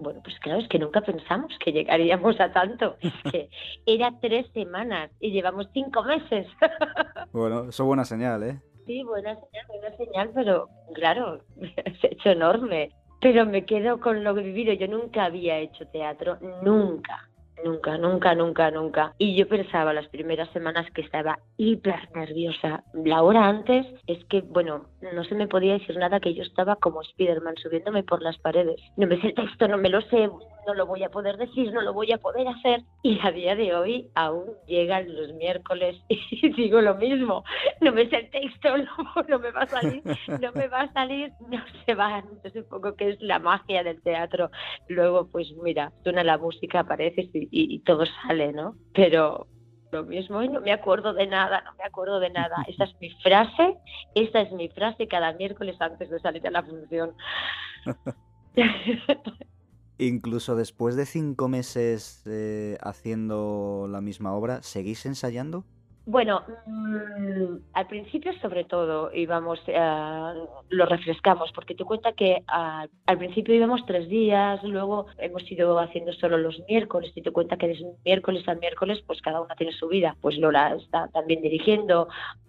bueno, 0.00 0.20
pues 0.22 0.38
claro, 0.38 0.60
es 0.60 0.68
que 0.68 0.78
nunca 0.78 1.00
pensamos 1.00 1.52
que 1.58 1.72
llegaríamos 1.72 2.38
a 2.40 2.52
tanto. 2.52 2.96
Que 3.32 3.50
era 3.84 4.12
tres 4.20 4.46
semanas 4.54 5.10
y 5.18 5.32
llevamos 5.32 5.68
cinco 5.72 6.04
meses. 6.04 6.46
Bueno, 7.32 7.68
eso 7.68 7.82
es 7.82 7.86
buena 7.86 8.04
señal, 8.04 8.42
¿eh? 8.44 8.60
Sí, 8.88 9.04
buena 9.04 9.34
señal, 9.34 9.66
buena 9.68 9.96
señal, 9.96 10.30
pero 10.34 10.68
claro, 10.94 11.40
ha 11.62 12.06
hecho 12.08 12.30
enorme. 12.30 12.90
Pero 13.20 13.46
me 13.46 13.64
quedo 13.64 14.00
con 14.00 14.22
lo 14.24 14.34
que 14.34 14.40
he 14.40 14.44
vivido. 14.44 14.72
Yo 14.72 14.88
nunca 14.88 15.24
había 15.24 15.58
hecho 15.58 15.86
teatro, 15.88 16.38
nunca. 16.62 17.28
Nunca, 17.64 17.98
nunca, 17.98 18.34
nunca, 18.36 18.70
nunca. 18.70 19.14
Y 19.18 19.34
yo 19.34 19.48
pensaba 19.48 19.92
las 19.92 20.06
primeras 20.08 20.48
semanas 20.50 20.88
que 20.92 21.02
estaba 21.02 21.40
hiper 21.56 22.08
nerviosa. 22.14 22.84
La 22.94 23.22
hora 23.22 23.48
antes 23.48 23.84
es 24.06 24.24
que, 24.26 24.42
bueno, 24.42 24.86
no 25.00 25.24
se 25.24 25.34
me 25.34 25.46
podía 25.46 25.74
decir 25.74 25.96
nada 25.96 26.20
que 26.20 26.34
yo 26.34 26.42
estaba 26.42 26.76
como 26.76 27.02
Spiderman 27.02 27.56
subiéndome 27.56 28.02
por 28.02 28.22
las 28.22 28.38
paredes. 28.38 28.80
No 28.96 29.06
me 29.06 29.20
sé 29.20 29.28
el 29.28 29.34
texto, 29.34 29.68
no 29.68 29.78
me 29.78 29.88
lo 29.88 30.00
sé, 30.02 30.28
no 30.66 30.74
lo 30.74 30.86
voy 30.86 31.02
a 31.02 31.10
poder 31.10 31.36
decir, 31.36 31.72
no 31.72 31.80
lo 31.80 31.92
voy 31.92 32.12
a 32.12 32.18
poder 32.18 32.46
hacer. 32.48 32.82
Y 33.02 33.18
a 33.22 33.30
día 33.30 33.54
de 33.54 33.74
hoy 33.74 34.10
aún 34.14 34.46
llegan 34.66 35.14
los 35.14 35.32
miércoles 35.34 35.96
y 36.08 36.52
digo 36.52 36.80
lo 36.80 36.94
mismo. 36.96 37.44
No 37.80 37.92
me 37.92 38.08
sé 38.08 38.16
el 38.16 38.30
texto, 38.30 38.68
no, 39.28 39.38
me 39.38 39.50
va 39.50 39.62
a 39.62 39.66
salir, 39.66 40.02
no 40.40 40.52
me 40.52 40.68
va 40.68 40.82
a 40.82 40.92
salir, 40.92 41.32
no 41.48 41.62
se 41.86 41.94
va. 41.94 42.20
No 42.20 42.50
sé 42.50 42.60
un 42.60 42.68
poco 42.68 42.94
qué 42.96 43.10
es 43.10 43.20
la 43.22 43.38
magia 43.38 43.82
del 43.82 44.02
teatro. 44.02 44.50
Luego, 44.88 45.28
pues 45.28 45.50
mira, 45.62 45.92
suena 46.02 46.24
la 46.24 46.38
música, 46.38 46.80
apareces 46.80 47.28
y, 47.32 47.78
todo 47.80 48.04
sale, 48.06 48.52
¿no? 48.52 48.74
Pero 48.92 49.46
lo 49.90 50.04
mismo 50.04 50.42
y 50.42 50.48
no 50.48 50.60
me 50.60 50.72
acuerdo 50.72 51.12
de 51.12 51.26
nada, 51.26 51.62
no 51.62 51.72
me 51.74 51.84
acuerdo 51.84 52.20
de 52.20 52.30
nada. 52.30 52.56
Esa 52.68 52.84
es 52.84 52.94
mi 53.00 53.10
frase, 53.22 53.76
esa 54.14 54.40
es 54.40 54.52
mi 54.52 54.68
frase 54.68 55.08
cada 55.08 55.32
miércoles 55.32 55.76
antes 55.80 56.10
de 56.10 56.20
salir 56.20 56.46
a 56.46 56.50
la 56.50 56.62
función. 56.62 57.14
Incluso 59.98 60.54
después 60.54 60.94
de 60.94 61.06
cinco 61.06 61.48
meses 61.48 62.22
eh, 62.26 62.78
haciendo 62.80 63.88
la 63.90 64.00
misma 64.00 64.32
obra, 64.32 64.62
¿seguís 64.62 65.04
ensayando? 65.06 65.64
Bueno, 66.10 66.42
mm, 66.64 67.56
al 67.74 67.86
principio 67.86 68.32
sobre 68.40 68.64
todo 68.64 69.12
íbamos, 69.12 69.60
eh, 69.66 69.78
lo 70.70 70.86
refrescamos, 70.86 71.52
porque 71.52 71.74
te 71.74 71.84
cuenta 71.84 72.12
que 72.12 72.42
al 72.46 73.18
principio 73.18 73.54
íbamos 73.54 73.84
tres 73.84 74.08
días, 74.08 74.64
luego 74.64 75.04
hemos 75.18 75.42
ido 75.52 75.78
haciendo 75.78 76.14
solo 76.14 76.38
los 76.38 76.62
miércoles, 76.66 77.12
y 77.14 77.20
te 77.20 77.30
cuenta 77.30 77.58
que 77.58 77.68
desde 77.68 77.92
miércoles 78.06 78.48
al 78.48 78.58
miércoles, 78.58 79.04
pues 79.06 79.20
cada 79.20 79.42
una 79.42 79.54
tiene 79.54 79.74
su 79.74 79.86
vida. 79.86 80.16
Pues 80.22 80.38
Lola 80.38 80.76
está 80.76 81.08
también 81.08 81.42
dirigiendo, 81.42 82.08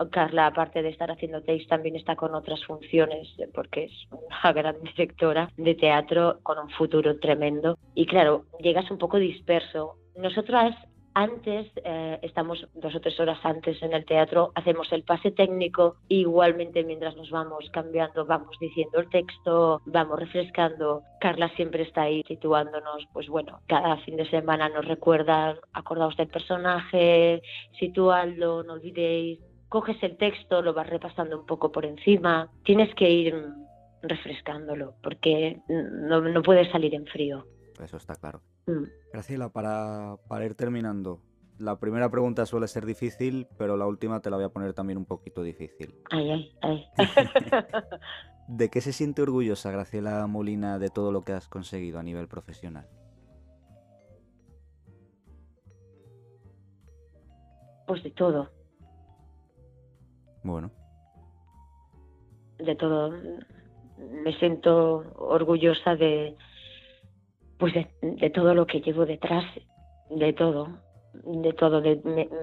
Carla, 0.09 0.47
aparte 0.47 0.81
de 0.81 0.87
estar 0.87 1.11
haciendo 1.11 1.41
takes, 1.41 1.67
también 1.67 1.97
está 1.97 2.15
con 2.15 2.35
otras 2.35 2.63
funciones, 2.63 3.27
porque 3.53 3.83
es 3.83 4.07
una 4.09 4.53
gran 4.53 4.81
directora 4.83 5.51
de 5.57 5.75
teatro 5.75 6.39
con 6.43 6.59
un 6.59 6.69
futuro 6.69 7.19
tremendo. 7.19 7.77
Y 7.93 8.05
claro, 8.05 8.45
llegas 8.61 8.89
un 8.89 8.99
poco 8.99 9.17
disperso. 9.17 9.97
Nosotras 10.15 10.75
antes, 11.13 11.71
eh, 11.83 12.19
estamos 12.21 12.67
dos 12.73 12.95
o 12.95 12.99
tres 13.01 13.19
horas 13.19 13.39
antes 13.43 13.81
en 13.81 13.93
el 13.93 14.05
teatro, 14.05 14.51
hacemos 14.55 14.91
el 14.91 15.03
pase 15.03 15.31
técnico, 15.31 15.97
igualmente 16.07 16.83
mientras 16.83 17.15
nos 17.15 17.29
vamos 17.29 17.69
cambiando, 17.71 18.25
vamos 18.25 18.57
diciendo 18.59 18.99
el 18.99 19.09
texto, 19.09 19.81
vamos 19.85 20.19
refrescando. 20.19 21.03
Carla 21.19 21.49
siempre 21.55 21.83
está 21.83 22.03
ahí 22.03 22.23
situándonos, 22.27 23.07
pues 23.13 23.27
bueno, 23.27 23.59
cada 23.67 23.97
fin 23.97 24.17
de 24.17 24.29
semana 24.29 24.69
nos 24.69 24.85
recuerda, 24.85 25.57
acordaos 25.73 26.15
del 26.17 26.27
personaje, 26.27 27.41
situadlo, 27.79 28.63
no 28.63 28.73
olvidéis, 28.73 29.39
coges 29.67 30.01
el 30.03 30.17
texto, 30.17 30.61
lo 30.61 30.73
vas 30.73 30.89
repasando 30.89 31.39
un 31.39 31.45
poco 31.45 31.71
por 31.71 31.85
encima, 31.85 32.49
tienes 32.63 32.93
que 32.95 33.09
ir 33.09 33.35
refrescándolo, 34.01 34.93
porque 35.03 35.59
no, 35.67 36.21
no 36.21 36.41
puedes 36.41 36.71
salir 36.71 36.95
en 36.95 37.05
frío. 37.05 37.45
Eso 37.83 37.97
está 37.97 38.15
claro. 38.15 38.41
Mm. 38.69 38.87
Graciela, 39.11 39.49
para, 39.49 40.17
para 40.27 40.45
ir 40.45 40.55
terminando, 40.55 41.19
la 41.57 41.79
primera 41.79 42.09
pregunta 42.09 42.45
suele 42.45 42.67
ser 42.67 42.85
difícil, 42.85 43.47
pero 43.57 43.75
la 43.75 43.87
última 43.87 44.21
te 44.21 44.29
la 44.29 44.37
voy 44.37 44.45
a 44.45 44.49
poner 44.49 44.73
también 44.73 44.97
un 44.97 45.05
poquito 45.05 45.41
difícil. 45.41 45.95
Ay, 46.11 46.31
ay, 46.31 46.51
ay. 46.61 46.85
¿De 48.47 48.69
qué 48.69 48.81
se 48.81 48.93
siente 48.93 49.21
orgullosa 49.21 49.71
Graciela 49.71 50.25
Molina 50.27 50.79
de 50.79 50.89
todo 50.89 51.11
lo 51.11 51.23
que 51.23 51.33
has 51.33 51.47
conseguido 51.47 51.99
a 51.99 52.03
nivel 52.03 52.27
profesional? 52.27 52.87
Pues 57.85 58.03
de 58.03 58.11
todo. 58.11 58.49
Bueno. 60.43 60.71
De 62.57 62.75
todo. 62.75 63.11
Me 63.97 64.33
siento 64.39 65.03
orgullosa 65.17 65.95
de, 65.95 66.37
pues 67.59 67.73
de, 67.73 68.29
todo 68.31 68.55
lo 68.55 68.65
que 68.65 68.81
llevo 68.81 69.05
detrás, 69.05 69.43
de 70.09 70.33
todo, 70.33 70.79
de 71.13 71.53
todo. 71.53 71.81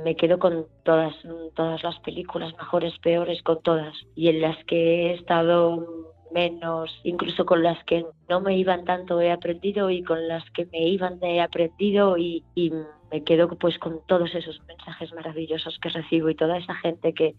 me, 0.04 0.14
quedo 0.14 0.38
con 0.38 0.66
todas, 0.84 1.14
todas 1.54 1.82
las 1.82 1.98
películas, 2.00 2.52
mejores, 2.56 2.96
peores, 2.98 3.42
con 3.42 3.62
todas. 3.62 3.94
Y 4.14 4.28
en 4.28 4.42
las 4.42 4.62
que 4.66 5.06
he 5.06 5.14
estado 5.14 5.86
menos, 6.32 6.90
incluso 7.02 7.46
con 7.46 7.62
las 7.62 7.82
que 7.84 8.04
no 8.28 8.40
me 8.40 8.58
iban 8.58 8.84
tanto 8.84 9.20
he 9.20 9.32
aprendido 9.32 9.90
y 9.90 10.02
con 10.02 10.28
las 10.28 10.44
que 10.50 10.66
me 10.66 10.86
iban 10.88 11.18
he 11.22 11.40
aprendido 11.40 12.18
y, 12.18 12.44
y 12.54 12.72
me 13.10 13.24
quedo 13.24 13.48
pues 13.48 13.78
con 13.78 14.00
todos 14.06 14.34
esos 14.34 14.60
mensajes 14.66 15.14
maravillosos 15.14 15.78
que 15.78 15.88
recibo 15.88 16.28
y 16.28 16.34
toda 16.34 16.58
esa 16.58 16.74
gente 16.74 17.14
que, 17.14 17.36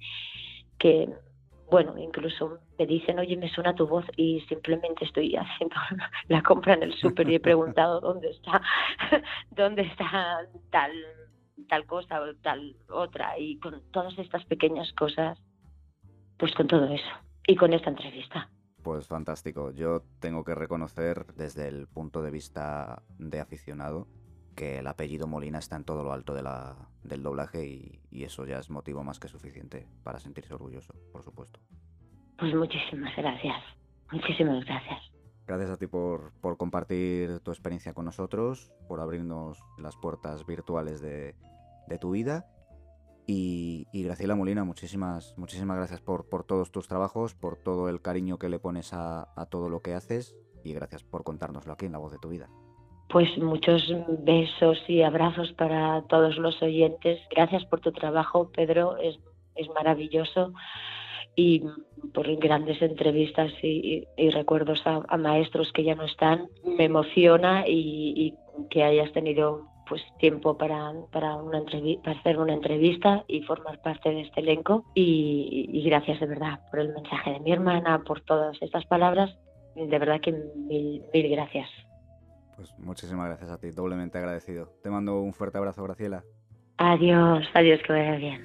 que 0.79 1.09
bueno, 1.69 1.97
incluso 1.97 2.59
me 2.77 2.85
dicen, 2.85 3.19
oye, 3.19 3.35
me 3.35 3.49
suena 3.49 3.75
tu 3.75 3.87
voz 3.87 4.05
y 4.15 4.41
simplemente 4.41 5.05
estoy 5.05 5.35
haciendo 5.37 5.75
la 6.27 6.41
compra 6.41 6.73
en 6.73 6.83
el 6.83 6.93
súper 6.93 7.29
y 7.29 7.35
he 7.35 7.39
preguntado 7.39 7.99
dónde 8.01 8.29
está, 8.29 8.61
dónde 9.51 9.83
está 9.83 10.47
tal 10.71 10.91
tal 11.67 11.85
cosa 11.85 12.21
o 12.21 12.35
tal 12.35 12.75
otra 12.89 13.37
y 13.37 13.57
con 13.59 13.81
todas 13.91 14.17
estas 14.19 14.45
pequeñas 14.45 14.93
cosas, 14.93 15.41
pues 16.37 16.53
con 16.53 16.67
todo 16.67 16.85
eso 16.85 17.09
y 17.47 17.55
con 17.55 17.73
esta 17.73 17.89
entrevista. 17.89 18.49
Pues 18.83 19.07
fantástico. 19.07 19.71
Yo 19.71 20.03
tengo 20.19 20.43
que 20.43 20.55
reconocer 20.55 21.25
desde 21.35 21.67
el 21.67 21.87
punto 21.87 22.21
de 22.21 22.31
vista 22.31 23.01
de 23.17 23.39
aficionado 23.39 24.07
que 24.57 24.79
el 24.79 24.87
apellido 24.87 25.27
Molina 25.27 25.59
está 25.59 25.75
en 25.75 25.85
todo 25.85 26.03
lo 26.03 26.11
alto 26.11 26.33
de 26.33 26.41
la, 26.41 26.75
del 27.03 27.21
doblaje 27.21 27.65
y, 27.65 28.01
y 28.09 28.23
eso 28.23 28.45
ya 28.45 28.57
es 28.57 28.71
motivo 28.71 29.03
más 29.03 29.19
que 29.19 29.27
suficiente 29.27 29.87
para 30.03 30.19
sentirse 30.19 30.55
orgulloso, 30.55 30.95
por 31.13 31.23
supuesto. 31.23 31.59
Pues 32.39 32.53
muchísimas 32.55 33.15
gracias. 33.15 33.63
Muchísimas 34.11 34.65
gracias. 34.65 35.11
Gracias 35.45 35.69
a 35.69 35.77
ti 35.77 35.85
por, 35.85 36.33
por, 36.41 36.57
compartir 36.57 37.39
tu 37.41 37.51
experiencia 37.51 37.93
con 37.93 38.05
nosotros, 38.05 38.73
por 38.87 38.99
abrirnos 38.99 39.63
las 39.77 39.95
puertas 39.95 40.45
virtuales 40.45 41.01
de, 41.01 41.35
de 41.87 41.97
tu 41.99 42.11
vida. 42.11 42.47
Y, 43.27 43.87
y, 43.93 44.03
Graciela 44.03 44.35
Molina, 44.35 44.63
muchísimas, 44.63 45.35
muchísimas 45.37 45.77
gracias 45.77 46.01
por, 46.01 46.29
por, 46.29 46.43
todos 46.43 46.71
tus 46.71 46.87
trabajos, 46.87 47.35
por 47.35 47.57
todo 47.57 47.89
el 47.89 48.01
cariño 48.01 48.39
que 48.39 48.49
le 48.49 48.59
pones 48.59 48.93
a, 48.93 49.29
a 49.35 49.45
todo 49.45 49.69
lo 49.69 49.81
que 49.81 49.93
haces 49.93 50.35
y 50.63 50.73
gracias 50.73 51.03
por 51.03 51.23
contárnoslo 51.23 51.73
aquí 51.73 51.85
en 51.85 51.91
La 51.91 51.99
Voz 51.99 52.11
de 52.11 52.19
tu 52.19 52.29
Vida. 52.29 52.49
Pues 53.09 53.37
muchos 53.37 53.83
besos 54.19 54.77
y 54.87 55.01
abrazos 55.01 55.53
para 55.53 56.01
todos 56.09 56.37
los 56.37 56.61
oyentes. 56.61 57.19
Gracias 57.29 57.65
por 57.65 57.79
tu 57.79 57.91
trabajo, 57.91 58.51
Pedro. 58.51 58.97
Es, 58.97 59.17
maravilloso. 59.73 60.53
Y 61.35 61.63
por 62.13 62.35
grandes 62.37 62.81
entrevistas 62.81 63.51
y, 63.63 64.05
recuerdos 64.31 64.81
a, 64.85 65.17
maestros 65.17 65.71
que 65.71 65.83
ya 65.83 65.95
no 65.95 66.03
están. 66.03 66.47
Me 66.65 66.85
emociona 66.85 67.67
y, 67.67 68.13
y 68.15 68.67
que 68.69 68.83
hayas 68.83 69.11
tenido 69.13 69.67
pues 69.87 70.01
tiempo 70.19 70.57
para, 70.57 70.93
para, 71.11 71.35
una 71.35 71.63
para 72.03 72.19
hacer 72.19 72.37
una 72.37 72.53
entrevista 72.53 73.23
y 73.27 73.41
formar 73.43 73.81
parte 73.81 74.09
de 74.09 74.21
este 74.21 74.41
elenco. 74.41 74.85
Y, 74.93 75.69
y, 75.71 75.81
gracias 75.83 76.19
de 76.19 76.27
verdad 76.27 76.59
por 76.69 76.79
el 76.79 76.93
mensaje 76.93 77.31
de 77.31 77.39
mi 77.39 77.51
hermana, 77.51 78.03
por 78.03 78.21
todas 78.21 78.57
estas 78.61 78.85
palabras. 78.85 79.35
De 79.75 79.99
verdad 79.99 80.19
que 80.21 80.31
mil, 80.31 81.03
mil 81.13 81.29
gracias. 81.29 81.69
Pues 82.57 82.73
muchísimas 82.79 83.27
gracias 83.27 83.51
a 83.51 83.59
ti, 83.59 83.69
doblemente 83.69 84.17
agradecido. 84.17 84.73
Te 84.81 84.89
mando 84.89 85.21
un 85.21 85.33
fuerte 85.33 85.59
abrazo, 85.59 85.83
Graciela. 85.83 86.23
Adiós, 86.77 87.47
adiós, 87.53 87.79
que 87.85 87.93
vaya 87.93 88.15
bien. 88.15 88.43